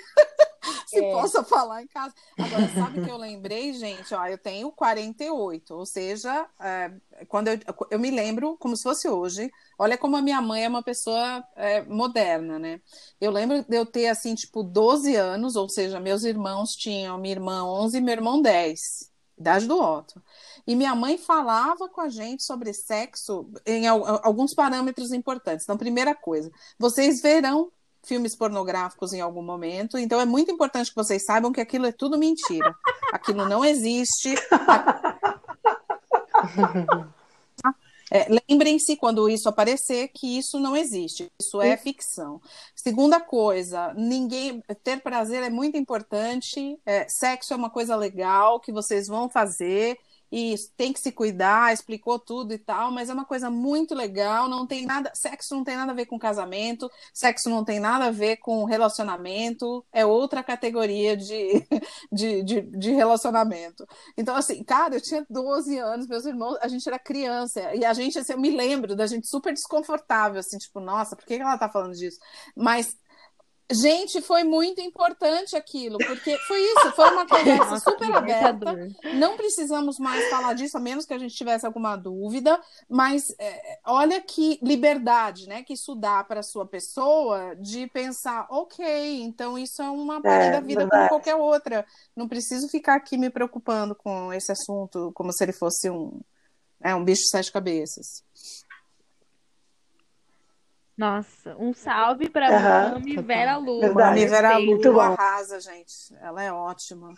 [0.88, 1.12] se é.
[1.12, 2.14] possa falar em casa.
[2.38, 4.14] Agora, sabe que eu lembrei, gente?
[4.14, 6.92] Ó, eu tenho 48, ou seja, é,
[7.28, 7.60] quando eu,
[7.92, 9.52] eu me lembro como se fosse hoje.
[9.78, 12.82] Olha como a minha mãe é uma pessoa é, moderna, né?
[13.20, 17.34] Eu lembro de eu ter, assim, tipo, 12 anos, ou seja, meus irmãos tinham, minha
[17.36, 20.22] irmã 11 e meu irmão 10, idade do Otto.
[20.66, 25.66] E minha mãe falava com a gente sobre sexo em alguns parâmetros importantes.
[25.66, 26.50] Então, primeira coisa,
[26.80, 27.72] vocês verão
[28.06, 31.92] filmes pornográficos em algum momento, então é muito importante que vocês saibam que aquilo é
[31.92, 32.76] tudo mentira.
[33.12, 34.36] Aquilo não existe.
[38.12, 42.40] É, Lembrem-se, quando isso aparecer, que isso não existe, isso é ficção.
[42.76, 46.80] Segunda coisa, ninguém ter prazer é muito importante.
[46.86, 49.98] É, sexo é uma coisa legal que vocês vão fazer
[50.36, 54.50] e tem que se cuidar, explicou tudo e tal, mas é uma coisa muito legal,
[54.50, 58.06] não tem nada, sexo não tem nada a ver com casamento, sexo não tem nada
[58.06, 61.64] a ver com relacionamento, é outra categoria de,
[62.12, 63.86] de, de, de relacionamento.
[64.18, 67.94] Então, assim, cara, eu tinha 12 anos, meus irmãos, a gente era criança, e a
[67.94, 71.60] gente, assim, eu me lembro da gente super desconfortável, assim, tipo, nossa, por que ela
[71.60, 72.18] tá falando disso?
[72.56, 72.98] Mas
[73.72, 78.76] Gente, foi muito importante aquilo, porque foi isso, foi uma conversa Nossa, super aberta.
[79.16, 82.60] Não precisamos mais falar disso, a menos que a gente tivesse alguma dúvida,
[82.90, 88.48] mas é, olha que liberdade, né, que isso dá para a sua pessoa de pensar,
[88.50, 91.10] ok, então isso é uma parte é, da vida verdade.
[91.10, 91.86] como qualquer outra.
[92.16, 96.20] Não preciso ficar aqui me preocupando com esse assunto como se ele fosse um,
[96.82, 98.24] é, um bicho de sete cabeças.
[100.98, 102.94] Nossa, um salve para uhum.
[102.94, 103.94] Mami Vera Lu.
[103.94, 106.14] Mami Vera Lu arrasa, gente.
[106.22, 107.14] Ela é ótima.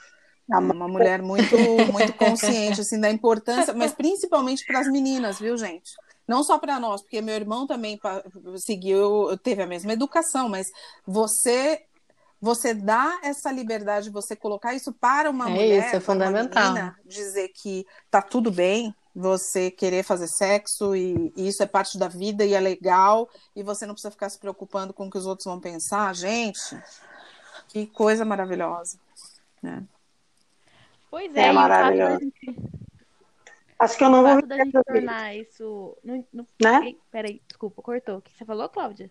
[0.52, 1.56] É uma mulher muito,
[1.92, 5.92] muito consciente assim da importância, mas principalmente para as meninas, viu, gente?
[6.28, 8.00] Não só para nós, porque meu irmão também
[8.58, 10.68] seguiu, teve a mesma educação, mas
[11.06, 11.82] você
[12.42, 16.74] você dá essa liberdade, você colocar isso para uma é mulher, isso, é fundamental.
[16.74, 21.98] Menina, dizer que tá tudo bem, você querer fazer sexo e, e, isso é parte
[21.98, 25.18] da vida e é legal e você não precisa ficar se preocupando com o que
[25.18, 26.78] os outros vão pensar, gente.
[27.70, 29.00] Que coisa maravilhosa,
[29.64, 29.84] né?
[31.10, 32.20] Pois é, é maravilhoso.
[32.20, 32.56] Gente...
[33.80, 36.48] Acho que eu não vou da gente tornar isso, no, no...
[36.62, 36.96] né?
[37.10, 38.18] Peraí, desculpa, cortou.
[38.18, 39.10] O que você falou, Cláudia?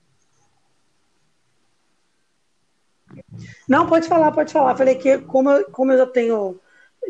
[3.68, 4.76] Não, pode falar, pode falar.
[4.76, 6.61] Falei que como eu, como eu já tenho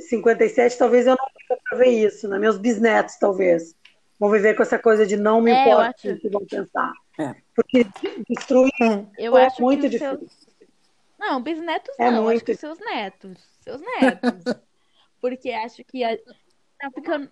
[0.01, 2.39] 57, talvez eu não para ver isso, né?
[2.39, 3.75] Meus bisnetos, talvez.
[4.19, 6.93] Vão viver com essa coisa de não me é, importa o que vão pensar.
[7.19, 7.35] É.
[7.55, 7.87] Porque
[8.29, 10.19] destruir eu é acho muito difícil.
[10.19, 10.49] Seus...
[11.19, 12.37] Não, bisnetos é não, muito...
[12.37, 13.39] acho que seus netos.
[13.61, 14.55] Seus netos.
[15.21, 16.17] Porque acho que a...
[16.79, 17.31] tá ficando.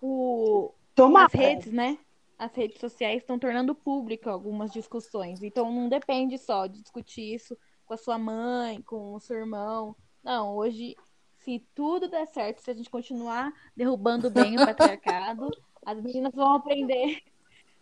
[0.00, 0.72] O...
[1.16, 1.98] As redes, né?
[2.38, 5.42] As redes sociais estão tornando público algumas discussões.
[5.42, 7.56] Então não depende só de discutir isso
[7.86, 9.96] com a sua mãe, com o seu irmão.
[10.22, 10.96] Não, hoje
[11.44, 15.50] se tudo der certo, se a gente continuar derrubando bem o patriarcado,
[15.84, 17.22] as meninas vão aprender.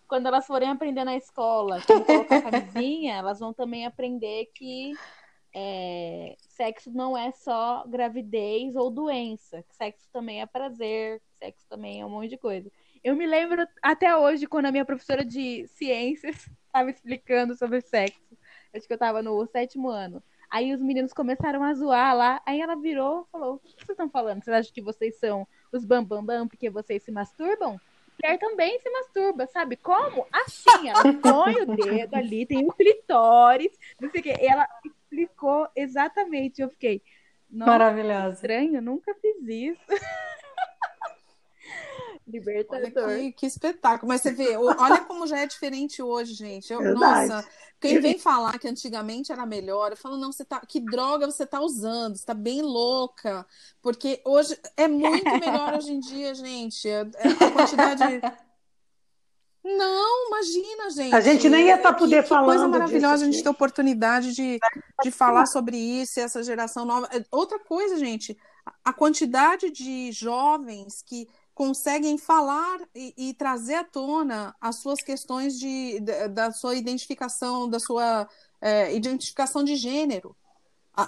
[0.09, 4.93] Quando elas forem aprender na escola como colocar a camisinha, elas vão também aprender que
[5.55, 9.65] é, sexo não é só gravidez ou doença.
[9.71, 12.71] Sexo também é prazer, sexo também é um monte de coisa.
[13.03, 18.21] Eu me lembro até hoje, quando a minha professora de ciências estava explicando sobre sexo.
[18.75, 20.23] Acho que eu estava no sétimo ano.
[20.53, 22.43] Aí os meninos começaram a zoar lá.
[22.45, 24.45] Aí ela virou e falou: O que vocês estão falando?
[24.45, 27.81] Vocês acham que vocês são os bambambam bam, bam, porque vocês se masturbam?
[28.23, 30.27] Mulher também se masturba, sabe como?
[30.31, 34.37] Assim, ela põe o dedo ali, tem um clitóris, não sei o quê.
[34.39, 36.61] E ela explicou exatamente.
[36.61, 37.01] Eu fiquei.
[37.49, 38.35] Maravilhosa.
[38.35, 39.81] Estranho, nunca fiz isso.
[42.33, 43.09] Libertador.
[43.09, 44.09] Que, que, espetáculo.
[44.09, 46.73] Mas você vê, olha como já é diferente hoje, gente.
[46.73, 47.47] Eu, nossa,
[47.79, 50.61] quem vem falar que antigamente era melhor, eu falo, não, você tá.
[50.61, 52.17] Que droga você tá usando?
[52.17, 53.47] Você tá bem louca.
[53.83, 56.89] Porque hoje é muito melhor hoje em dia, gente.
[56.89, 58.03] É, é a quantidade.
[59.65, 61.15] Não, imagina, gente.
[61.15, 62.51] A gente nem ia estar tá poder que, falando.
[62.51, 64.59] Que coisa maravilhosa a gente ter oportunidade de,
[65.05, 67.09] de falar sobre isso, essa geração nova.
[67.13, 68.37] É, outra coisa, gente,
[68.85, 75.59] a quantidade de jovens que conseguem falar e, e, trazer à tona as suas questões
[75.59, 78.29] de, de da sua identificação, da sua
[78.61, 80.35] é, identificação de gênero.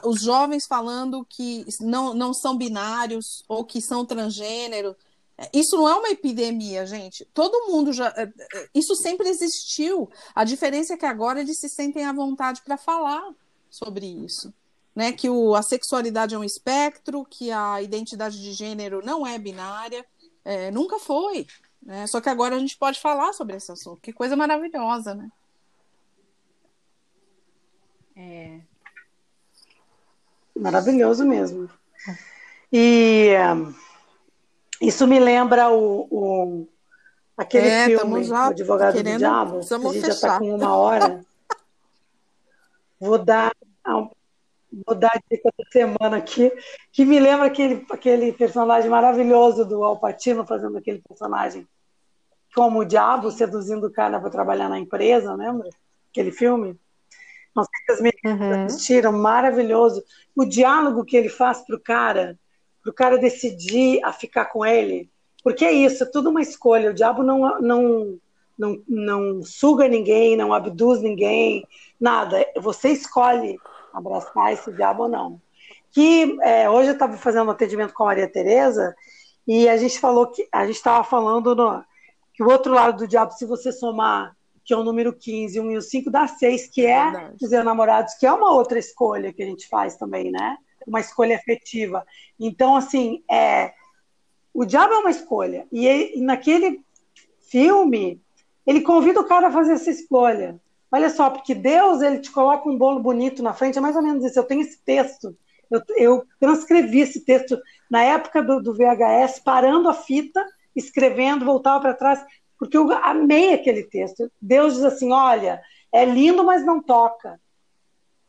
[0.02, 4.96] Os jovens falando que não, não são binários ou que são transgênero.
[5.52, 7.26] Isso não é uma epidemia, gente.
[7.34, 8.08] Todo mundo já.
[8.16, 10.08] É, é, isso sempre existiu.
[10.34, 13.34] A diferença é que agora eles se sentem à vontade para falar
[13.68, 14.54] sobre isso.
[14.94, 15.12] Né?
[15.12, 20.06] Que o, a sexualidade é um espectro, que a identidade de gênero não é binária
[20.44, 21.46] é, nunca foi.
[21.82, 22.06] Né?
[22.06, 24.00] Só que agora a gente pode falar sobre esse assunto.
[24.00, 25.30] Que coisa maravilhosa, né?
[28.16, 28.60] É.
[30.56, 31.68] Maravilhoso mesmo.
[32.72, 33.74] E um,
[34.80, 36.68] isso me lembra o, o
[37.36, 40.38] aquele É, filme, O Advogado do querendo- Diabo, que a gente já está fechar.
[40.38, 41.24] com uma hora.
[43.00, 43.52] Vou dar,
[44.86, 46.52] vou dar dica da semana aqui,
[46.92, 51.66] que me lembra aquele, aquele personagem maravilhoso do Al Pacino fazendo aquele personagem
[52.54, 55.68] como o diabo seduzindo o cara para trabalhar na empresa, lembra?
[56.10, 56.78] Aquele filme?
[57.54, 58.64] Não sei se as meninas Uhum.
[58.64, 60.02] assistiram, maravilhoso.
[60.34, 62.38] O diálogo que ele faz pro cara,
[62.82, 65.10] pro cara decidir a ficar com ele.
[65.42, 66.90] Porque é isso, é tudo uma escolha.
[66.90, 68.18] O diabo não, não,
[68.56, 71.66] não, não suga ninguém, não abduz ninguém,
[72.00, 72.46] nada.
[72.56, 73.58] Você escolhe
[73.94, 75.40] abraçar esse diabo ou não.
[75.90, 78.94] Que é, hoje eu estava fazendo um atendimento com a Maria Tereza
[79.46, 81.82] e a gente falou que a gente estava falando no,
[82.34, 85.70] que o outro lado do diabo, se você somar que é o número 15, 1
[85.72, 87.36] e o 5, dá 6, que é Verdade.
[87.42, 90.56] os enamorados, que é uma outra escolha que a gente faz também, né?
[90.86, 92.02] Uma escolha afetiva.
[92.40, 93.74] Então, assim, é,
[94.54, 95.66] o diabo é uma escolha.
[95.70, 96.82] E, ele- e naquele
[97.50, 98.22] filme,
[98.66, 100.58] ele convida o cara a fazer essa escolha.
[100.94, 104.02] Olha só, porque Deus, ele te coloca um bolo bonito na frente, é mais ou
[104.02, 104.38] menos isso.
[104.38, 105.36] Eu tenho esse texto,
[105.68, 110.40] eu, eu transcrevi esse texto na época do, do VHS, parando a fita,
[110.76, 112.24] escrevendo, voltava para trás,
[112.56, 114.30] porque eu amei aquele texto.
[114.40, 117.40] Deus diz assim: olha, é lindo, mas não toca.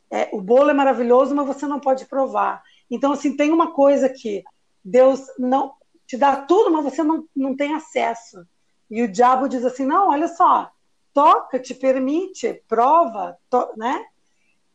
[0.09, 2.63] É, o bolo é maravilhoso, mas você não pode provar.
[2.89, 4.43] Então, assim, tem uma coisa que
[4.83, 5.75] Deus não
[6.07, 8.43] te dá tudo, mas você não, não tem acesso.
[8.89, 10.71] E o diabo diz assim: não, olha só,
[11.15, 14.03] toca, te permite, prova, to- né?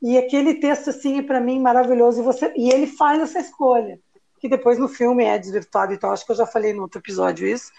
[0.03, 2.21] E aquele texto, assim, para mim, maravilhoso.
[2.21, 4.01] E, você, e ele faz essa escolha,
[4.41, 6.13] que depois no filme é desvirtuado e tal.
[6.13, 7.71] Acho que eu já falei no outro episódio isso.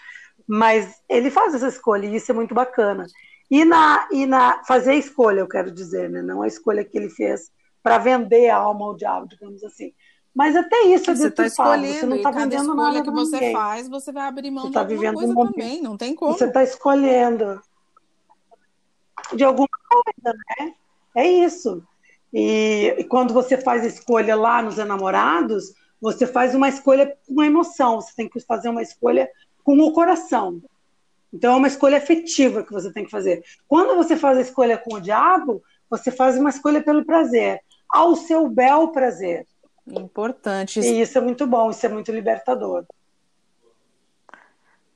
[0.46, 3.06] Mas ele faz essa escolha e isso é muito bacana.
[3.50, 6.22] E na, e na fazer a escolha, eu quero dizer, né?
[6.22, 7.50] não a escolha que ele fez
[7.82, 9.92] para vender a alma ao diabo, digamos assim.
[10.34, 13.12] Mas até isso é Você está escolhendo você não está vendendo escolha nada que para
[13.12, 13.52] você ninguém.
[13.52, 16.32] faz, você vai abrir mão Você de tá alguma coisa um também, não tem como.
[16.32, 17.60] Você está escolhendo
[19.34, 20.74] de alguma coisa, né?
[21.14, 21.82] É isso.
[22.32, 27.32] E, e quando você faz a escolha lá nos enamorados, você faz uma escolha com
[27.32, 28.00] uma emoção.
[28.00, 29.30] Você tem que fazer uma escolha
[29.62, 30.60] com o coração.
[31.32, 33.42] Então é uma escolha afetiva que você tem que fazer.
[33.66, 38.16] Quando você faz a escolha com o diabo, você faz uma escolha pelo prazer, ao
[38.16, 39.46] seu bel prazer.
[39.86, 40.80] Importante.
[40.80, 42.84] E isso é muito bom, isso é muito libertador.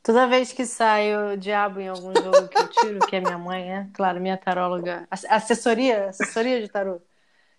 [0.07, 3.37] Toda vez que sai o diabo em algum jogo que eu tiro, que é minha
[3.37, 3.91] mãe, né?
[3.93, 5.05] Claro, minha taróloga.
[5.11, 7.01] ass- Assessoria, assessoria de tarô.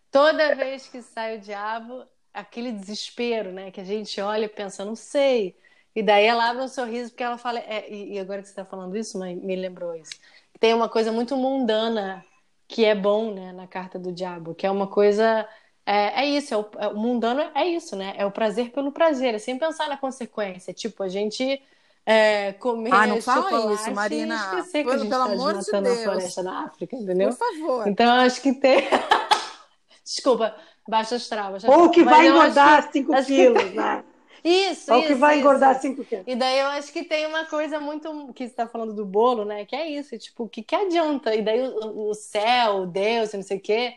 [0.10, 3.70] Toda vez que sai o diabo, aquele desespero, né?
[3.70, 5.58] Que a gente olha e pensa, não sei.
[5.94, 7.60] E daí ela abre um sorriso porque ela fala.
[7.60, 10.14] é, e, e agora que você está falando isso, mãe, me lembrou isso.
[10.58, 12.24] Tem uma coisa muito mundana
[12.66, 13.52] que é bom, né?
[13.52, 15.46] Na carta do diabo, que é uma coisa.
[15.86, 18.14] É, é isso, é o, é- o mundano é isso, né?
[18.18, 20.74] É o prazer pelo prazer, é sem pensar na consequência.
[20.74, 21.62] Tipo, a gente
[22.10, 24.36] é, comer Ah, não fala isso, Marina.
[24.36, 26.04] esquecer que Pelo- a gente pelo tá amor de Deus.
[26.04, 27.30] floresta na África, entendeu?
[27.30, 27.88] Por favor.
[27.88, 28.88] Então, acho que tem.
[30.04, 30.56] Desculpa,
[30.88, 31.52] baixa astral.
[31.52, 34.04] Baixa Ou que Mas vai engordar 5 acho que quilos, tem- né?
[34.44, 35.08] Isso, Ou isso.
[35.08, 35.82] que vai isso, engordar isso.
[35.82, 36.24] 5 quilos.
[36.26, 39.44] E daí eu acho que tem uma coisa muito que você está falando do bolo,
[39.44, 39.66] né?
[39.66, 41.36] Que é isso, tipo, o que, que adianta?
[41.36, 43.96] E daí o, o céu, Deus, não sei o quê,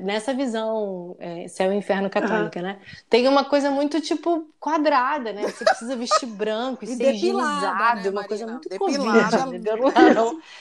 [0.00, 2.80] nessa visão é, céu e inferno católica, né?
[3.10, 5.42] Tem uma coisa muito, tipo, quadrada, né?
[5.42, 9.44] Você precisa vestir branco e, E ser higienizado, né, uma coisa muito Depilada.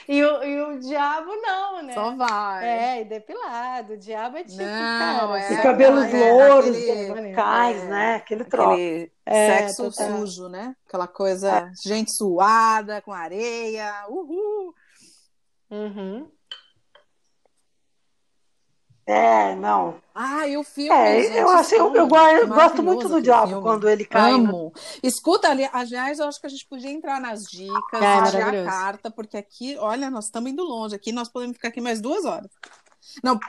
[0.08, 1.94] E, o, e o diabo não, né?
[1.94, 2.68] Só vai.
[2.68, 3.94] É, e depilado.
[3.94, 8.16] O diabo é tipo, Não, cara, é E cabelos é louros, aquele- é, né?
[8.16, 8.74] Aquele troço.
[8.74, 10.18] Aquele É, sexo total.
[10.26, 10.76] sujo, né?
[10.88, 14.74] Aquela coisa, gente suada, com areia, uhul.
[15.70, 16.28] Uhum.
[19.06, 19.96] É, não.
[20.14, 23.48] Ah, e o filme, É, gente, eu acho, eu, eu, eu gosto muito do diabo
[23.48, 23.62] filme.
[23.64, 24.32] quando ele cai.
[24.34, 24.74] no- Amo.
[25.02, 29.10] Escuta, ali, aliás, eu acho que a gente podia entrar nas dicas, é a carta,
[29.10, 30.96] porque aqui, olha, nós estamos indo longe.
[30.96, 32.50] Aqui nós podemos ficar aqui mais duas horas.
[33.24, 33.40] Não,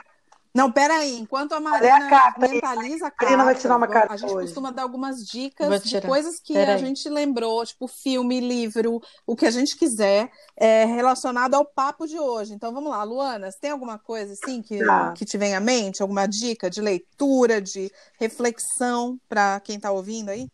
[0.53, 1.17] não, peraí.
[1.19, 2.51] Enquanto a a Marina carta aí.
[2.53, 4.45] mentaliza a A carta, Marina vai tirar uma carta a gente hoje.
[4.47, 6.75] costuma dar algumas dicas de coisas que Peraí.
[6.75, 12.05] a gente lembrou, tipo filme, livro, o que a gente quiser, é, relacionado ao papo
[12.07, 12.53] de hoje.
[12.53, 15.11] Então vamos lá, Luana, você tem alguma coisa assim que, Tá.
[15.13, 16.01] que te vem à mente?
[16.01, 20.47] Alguma dica de leitura, de reflexão para quem está ouvindo aí?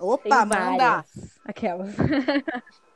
[0.00, 1.04] Opa, manda!
[1.44, 1.90] Aquelas.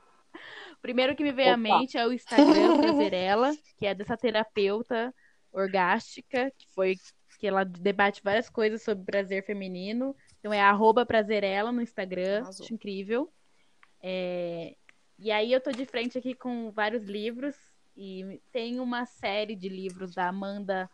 [0.83, 1.57] Primeiro que me veio à Opa.
[1.61, 5.15] mente é o Instagram Prazerela, que é dessa terapeuta
[5.51, 6.95] orgástica, que foi
[7.39, 10.13] que ela debate várias coisas sobre prazer feminino.
[10.39, 12.45] Então é arroba Prazerela no Instagram.
[12.47, 13.31] Acho incrível.
[14.01, 14.75] É,
[15.17, 17.55] E aí eu tô de frente aqui com vários livros
[17.95, 20.89] e tem uma série de livros da Amanda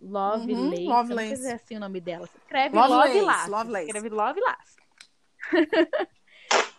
[0.00, 0.84] Love Uhum, Lace.
[0.84, 1.28] Lovelace.
[1.30, 2.28] Não sei se é assim o nome dela.
[2.36, 3.50] Escreve Lovelace, Love Lace.
[3.50, 3.86] Lovelace.
[3.86, 4.76] Escreve Love Lace.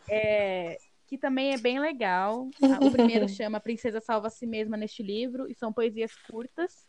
[0.07, 2.49] É, que também é bem legal.
[2.81, 6.87] O primeiro chama Princesa Salva a Si Mesma neste livro, e são poesias curtas.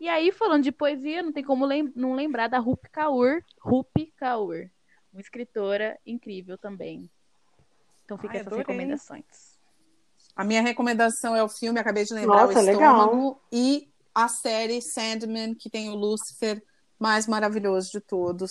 [0.00, 3.42] E aí, falando de poesia, não tem como lem- não lembrar da Rupi Kaur.
[3.60, 4.68] Rupi Kaur,
[5.12, 7.08] uma escritora incrível também.
[8.04, 8.66] Então fica Ai, essas adorei.
[8.66, 9.54] recomendações.
[10.36, 12.92] A minha recomendação é o filme, acabei de lembrar, Nossa, o legal.
[12.92, 16.62] Estômago, e a série Sandman, que tem o Lucifer,
[16.98, 18.50] mais maravilhoso de todos.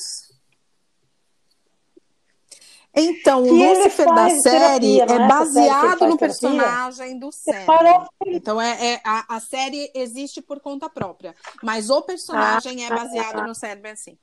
[2.96, 6.18] Então, o Lucifer da série terapia, é é série que ele baseado no terapia?
[6.18, 7.66] personagem do Sandman.
[7.66, 8.08] Parou.
[8.28, 11.34] Então, é, é- a, a série existe por conta própria,
[11.64, 14.18] mas o personagem é baseado no Sandman, sim.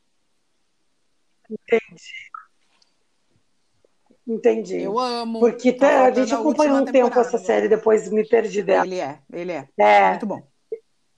[4.26, 4.82] Entendi.
[4.82, 5.40] Eu amo.
[5.40, 8.86] Porque Tá a gente acompanhou um tempo essa série, depois me perdi dela.
[8.86, 9.68] Ele é, ele é.
[9.76, 10.42] É, Muito bom.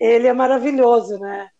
[0.01, 1.51] ele é maravilhoso, né?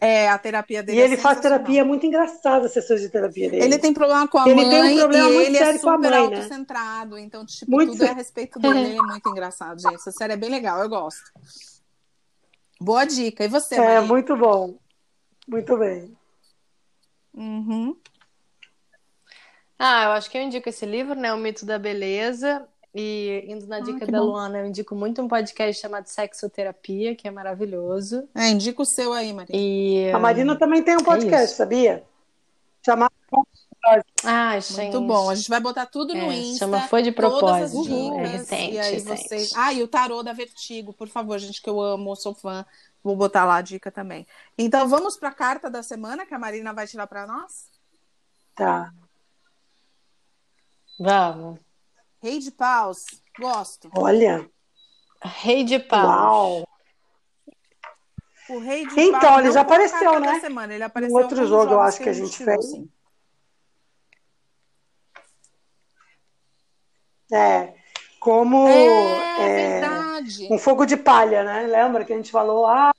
[0.00, 1.58] É, a terapia E dele é ele faz sensacional.
[1.58, 3.64] terapia, é muito engraçada as sessões de terapia dele.
[3.64, 5.80] Ele tem problema com a Ele mãe tem um problema e muito ele é sério
[5.80, 6.16] com a mãe, né?
[6.18, 7.18] autocentrado.
[7.18, 8.16] Então, tipo, Muito tudo é a sério.
[8.22, 8.78] respeito dele.
[8.78, 9.96] Ele é muito engraçado, gente.
[9.96, 11.32] Essa série é bem legal, eu gosto.
[12.80, 13.44] Boa dica.
[13.44, 14.02] E você, É, Maria?
[14.02, 14.78] muito bom.
[15.48, 16.16] Muito bem.
[17.34, 17.96] Uhum.
[19.78, 21.32] Ah, eu acho que eu indico esse livro, né?
[21.32, 22.68] O Mito da Beleza.
[22.94, 24.26] E indo na dica que da bom.
[24.26, 28.28] Luana, eu indico muito um podcast chamado Sexoterapia, que é maravilhoso.
[28.34, 29.54] É, indica o seu aí, Maria.
[29.54, 30.10] E.
[30.10, 31.56] A Marina também tem um podcast, isso.
[31.56, 32.02] sabia?
[32.84, 33.12] Chamado
[34.24, 34.76] Ah, gente.
[34.94, 35.30] Muito bom.
[35.30, 36.58] A gente vai botar tudo no É, Insta.
[36.60, 37.82] chama Foi de Todas as Propósito.
[37.84, 38.18] dicas.
[38.18, 39.22] É recente, e aí recente.
[39.28, 39.52] vocês.
[39.54, 42.64] Ah, e o tarô da Vertigo, por favor, gente, que eu amo, sou fã.
[43.04, 44.26] Vou botar lá a dica também.
[44.56, 47.68] Então vamos para a carta da semana que a Marina vai tirar para nós?
[48.54, 48.92] Tá.
[50.98, 51.67] Vamos.
[52.20, 53.04] Rei de paus.
[53.38, 53.90] Gosto.
[53.96, 54.48] Olha.
[55.22, 56.06] Rei de Pau.
[56.06, 56.68] Uau.
[58.50, 60.40] O rei de Então, paus ele não já apareceu, né?
[60.40, 62.70] semana, ele apareceu outro jogo, eu acho que a gente fez.
[62.70, 62.90] sim.
[67.30, 67.74] É.
[68.18, 70.48] Como É, é, verdade.
[70.50, 71.66] um fogo de palha, né?
[71.66, 72.66] Lembra que a gente falou?
[72.66, 72.90] Ah,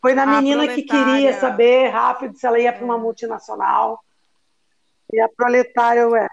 [0.00, 4.02] foi na A menina que queria saber rápido se ela ia para uma multinacional.
[5.12, 6.28] E a proletária é.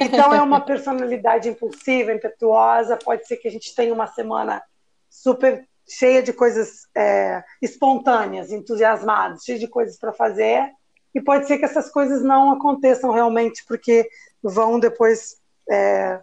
[0.00, 2.96] Então é uma personalidade impulsiva, impetuosa.
[2.96, 4.62] Pode ser que a gente tenha uma semana
[5.10, 10.70] super cheia de coisas é, espontâneas, entusiasmadas, cheia de coisas para fazer.
[11.14, 14.08] E pode ser que essas coisas não aconteçam realmente, porque
[14.42, 15.36] vão depois
[15.70, 16.20] é,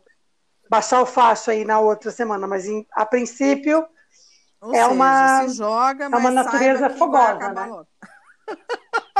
[0.70, 2.47] baixar o facho aí na outra semana.
[2.47, 3.86] Mas em- a princípio
[4.62, 7.84] Ou é seja, uma- se joga, é uma natureza fogosa, né?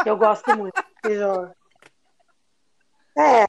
[0.06, 0.82] eu gosto muito.
[1.04, 1.52] de jogo.
[3.18, 3.46] É.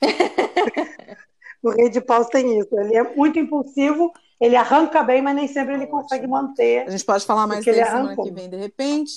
[1.62, 2.78] o rei de paus tem isso.
[2.78, 6.02] Ele é muito impulsivo, ele arranca bem, mas nem sempre ele Ótimo.
[6.02, 6.86] consegue manter.
[6.86, 9.16] A gente pode falar mais dele semana que vem, de repente.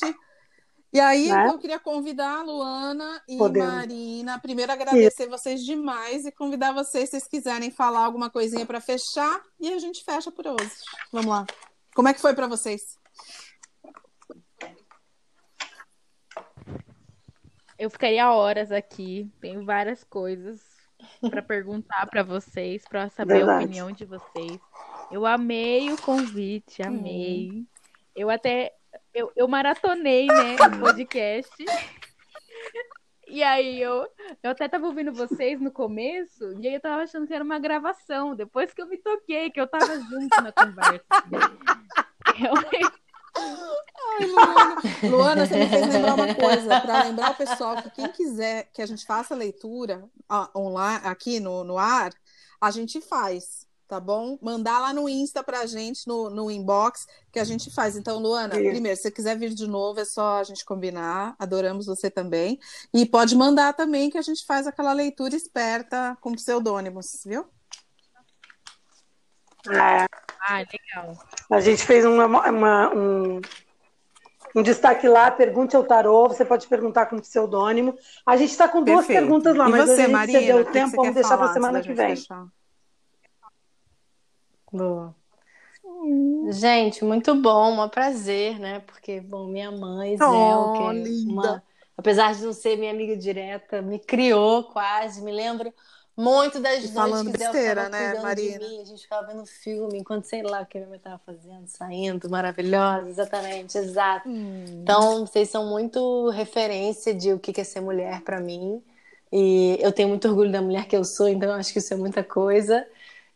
[0.91, 1.47] E aí, Né?
[1.49, 3.71] eu queria convidar a Luana e Podemos.
[3.71, 4.39] Marina.
[4.39, 9.39] Primeiro, agradecer vocês demais e convidar vocês, se vocês quiserem falar alguma coisinha para fechar.
[9.59, 10.71] E a gente fecha por hoje.
[11.11, 11.45] Vamos lá.
[11.93, 12.97] Como é que foi para vocês?
[17.77, 20.59] Eu ficaria horas aqui, tenho várias coisas
[21.29, 23.63] para perguntar para vocês, para saber Verdade.
[23.63, 24.59] a opinião de vocês.
[25.11, 27.65] Eu amei o convite, amei.
[28.15, 28.73] Eu até
[29.13, 31.65] eu, eu maratonei, né, o podcast.
[33.27, 34.07] E aí eu,
[34.41, 37.59] eu até tava ouvindo vocês no começo, e aí eu tava achando que era uma
[37.59, 41.05] gravação, depois que eu me toquei, que eu tava junto na conversa.
[42.35, 42.91] Realmente,
[43.39, 44.75] Ai, Luana.
[45.03, 48.81] Luana, você me fez lembrar uma coisa, para lembrar o pessoal que quem quiser que
[48.81, 50.03] a gente faça leitura
[50.55, 52.11] online, aqui no, no ar,
[52.59, 54.37] a gente faz, tá bom?
[54.41, 57.95] Mandar lá no Insta pra gente, no, no inbox, que a gente faz.
[57.95, 58.69] Então, Luana, Isso.
[58.69, 61.35] primeiro, se você quiser vir de novo, é só a gente combinar.
[61.39, 62.59] Adoramos você também.
[62.93, 67.45] E pode mandar também que a gente faz aquela leitura esperta com pseudônimos, viu?
[69.67, 70.07] É,
[70.49, 71.17] ah, legal.
[71.51, 73.41] a gente fez uma- uma- um,
[74.55, 77.95] um destaque lá, pergunte ao tarô, você pode perguntar com pseudônimo.
[78.25, 79.19] A gente está com duas Perfeito.
[79.19, 81.53] perguntas lá, e mas você, gente Marina, cedeu o que tempo, você vamos deixar para
[81.53, 82.15] semana que gente vem.
[82.15, 82.47] fechar?
[84.71, 85.15] Boa.
[86.51, 88.79] Gente, muito bom, um prazer, né?
[88.81, 91.63] Porque, bom, minha mãe, Zé, Oh, que é uma,
[91.97, 95.73] apesar de não ser minha amiga direta, me criou quase, me lembro
[96.19, 98.59] muito das noites falando besteira, ficava né, cuidando Marina?
[98.59, 100.97] de mim, a gente ficava vendo filme, enquanto sei lá o que a minha mãe
[100.97, 104.27] estava fazendo, saindo, maravilhosa, exatamente, exato.
[104.27, 104.65] Hum.
[104.83, 108.83] Então, vocês são muito referência de o que é ser mulher para mim.
[109.31, 111.93] E eu tenho muito orgulho da mulher que eu sou, então eu acho que isso
[111.93, 112.85] é muita coisa.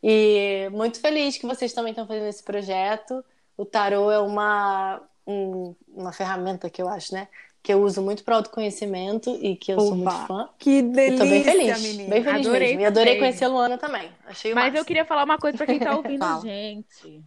[0.02, 3.24] E muito feliz que vocês também estão fazendo esse projeto.
[3.56, 7.28] O tarô é uma um, uma ferramenta que eu acho, né?
[7.64, 10.50] Que eu uso muito para autoconhecimento e que eu Opa, sou muito fã.
[10.60, 12.10] Que delícia, bem feliz, menina.
[12.10, 12.82] Bem feliz adorei mesmo.
[12.82, 14.12] E adorei conhecer a Luana também.
[14.26, 14.78] Achei Mas massa.
[14.78, 17.24] eu queria falar uma coisa para quem tá ouvindo a gente,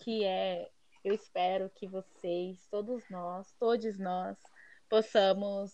[0.00, 0.68] que é
[1.02, 4.36] eu espero que vocês, todos nós, todos nós,
[4.88, 5.72] possamos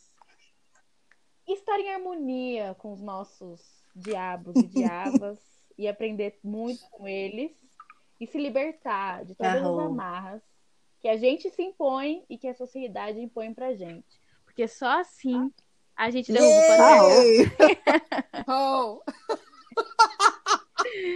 [1.48, 3.60] estar em harmonia com os nossos
[3.94, 5.38] diabos e diabas
[5.76, 7.52] e aprender muito com eles
[8.20, 9.80] e se libertar de todas Arrou.
[9.80, 10.42] as amarras
[11.06, 14.20] que a gente se impõe e que a sociedade impõe pra gente.
[14.44, 15.52] Porque só assim
[15.96, 16.50] a gente derruba
[18.48, 19.02] o oh.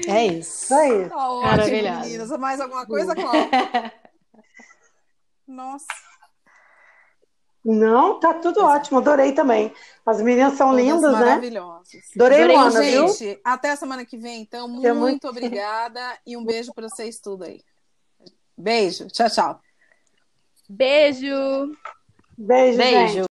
[0.06, 0.72] É isso.
[0.72, 1.08] É isso.
[1.08, 2.30] Tá ótimo, meninas.
[2.38, 3.50] Mais alguma coisa, Cláudia?
[5.44, 5.86] Nossa.
[7.64, 9.00] Não, tá tudo ótimo.
[9.00, 9.74] Adorei também.
[10.06, 11.18] As meninas são Todas lindas, né?
[11.18, 11.94] maravilhosas.
[12.14, 13.24] Adorei, Adorei Luana, gente.
[13.24, 13.40] viu?
[13.42, 14.68] Até a semana que vem, então.
[14.68, 17.60] Muito, muito obrigada e um beijo para vocês tudo aí.
[18.56, 19.08] Beijo.
[19.08, 19.60] Tchau, tchau.
[20.72, 21.72] Beijo.
[22.38, 23.24] Beijo, Beijo.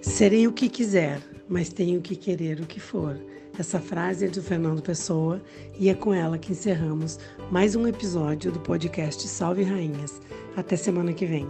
[0.00, 3.20] Serei o que quiser, mas tenho que querer o que for.
[3.58, 5.42] Essa frase é do Fernando Pessoa
[5.78, 7.18] e é com ela que encerramos
[7.50, 10.18] mais um episódio do podcast Salve Rainhas.
[10.56, 11.46] Até semana que vem.